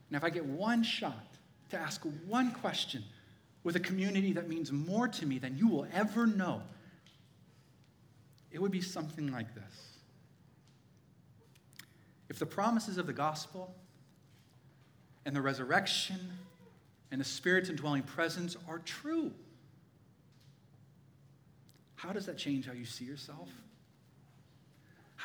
And 0.08 0.16
if 0.16 0.22
I 0.22 0.28
get 0.28 0.44
one 0.44 0.82
shot 0.82 1.26
to 1.70 1.78
ask 1.78 2.02
one 2.26 2.52
question 2.52 3.02
with 3.64 3.74
a 3.74 3.80
community 3.80 4.34
that 4.34 4.46
means 4.46 4.70
more 4.70 5.08
to 5.08 5.26
me 5.26 5.38
than 5.38 5.56
you 5.56 5.66
will 5.68 5.86
ever 5.94 6.26
know, 6.26 6.60
it 8.52 8.60
would 8.60 8.70
be 8.70 8.82
something 8.82 9.32
like 9.32 9.54
this. 9.54 9.88
If 12.28 12.38
the 12.38 12.46
promises 12.46 12.98
of 12.98 13.06
the 13.06 13.12
gospel 13.14 13.74
and 15.24 15.34
the 15.34 15.40
resurrection 15.40 16.20
and 17.10 17.18
the 17.18 17.24
Spirit's 17.24 17.70
indwelling 17.70 18.02
presence 18.02 18.58
are 18.68 18.80
true, 18.80 19.32
how 21.94 22.12
does 22.12 22.26
that 22.26 22.36
change 22.36 22.66
how 22.66 22.74
you 22.74 22.84
see 22.84 23.06
yourself? 23.06 23.48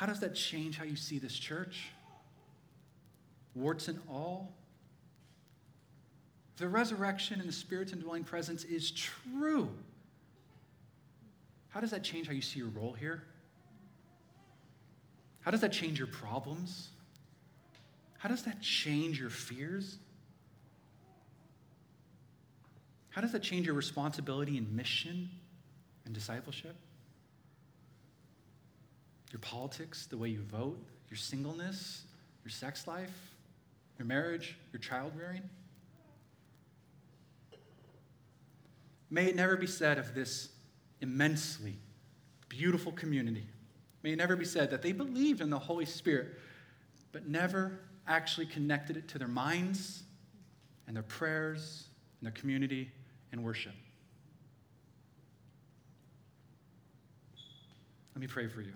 How 0.00 0.06
does 0.06 0.20
that 0.20 0.34
change 0.34 0.78
how 0.78 0.84
you 0.84 0.96
see 0.96 1.18
this 1.18 1.34
church? 1.34 1.90
Warts 3.54 3.86
and 3.86 4.00
all? 4.08 4.54
The 6.56 6.70
resurrection 6.70 7.38
and 7.38 7.46
the 7.46 7.52
Spirit's 7.52 7.92
indwelling 7.92 8.24
presence 8.24 8.64
is 8.64 8.92
true. 8.92 9.68
How 11.68 11.80
does 11.80 11.90
that 11.90 12.02
change 12.02 12.28
how 12.28 12.32
you 12.32 12.40
see 12.40 12.60
your 12.60 12.70
role 12.70 12.94
here? 12.94 13.24
How 15.42 15.50
does 15.50 15.60
that 15.60 15.72
change 15.72 15.98
your 15.98 16.08
problems? 16.08 16.88
How 18.16 18.30
does 18.30 18.44
that 18.44 18.62
change 18.62 19.20
your 19.20 19.28
fears? 19.28 19.98
How 23.10 23.20
does 23.20 23.32
that 23.32 23.42
change 23.42 23.66
your 23.66 23.74
responsibility 23.74 24.56
in 24.56 24.74
mission 24.74 25.28
and 26.06 26.14
discipleship? 26.14 26.76
Your 29.30 29.40
politics, 29.40 30.06
the 30.06 30.16
way 30.16 30.28
you 30.28 30.42
vote, 30.42 30.78
your 31.08 31.16
singleness, 31.16 32.02
your 32.44 32.50
sex 32.50 32.86
life, 32.86 33.34
your 33.98 34.06
marriage, 34.06 34.56
your 34.72 34.80
child 34.80 35.12
rearing. 35.16 35.42
May 39.10 39.26
it 39.26 39.36
never 39.36 39.56
be 39.56 39.66
said 39.66 39.98
of 39.98 40.14
this 40.14 40.50
immensely 41.00 41.76
beautiful 42.48 42.92
community, 42.92 43.46
may 44.02 44.12
it 44.12 44.16
never 44.16 44.36
be 44.36 44.44
said 44.44 44.70
that 44.70 44.82
they 44.82 44.92
believed 44.92 45.40
in 45.40 45.50
the 45.50 45.58
Holy 45.58 45.86
Spirit, 45.86 46.38
but 47.12 47.28
never 47.28 47.80
actually 48.06 48.46
connected 48.46 48.96
it 48.96 49.08
to 49.08 49.18
their 49.18 49.28
minds 49.28 50.02
and 50.86 50.96
their 50.96 51.04
prayers 51.04 51.84
and 52.18 52.26
their 52.26 52.32
community 52.32 52.90
and 53.32 53.44
worship. 53.44 53.72
Let 58.14 58.20
me 58.20 58.26
pray 58.26 58.48
for 58.48 58.60
you. 58.60 58.72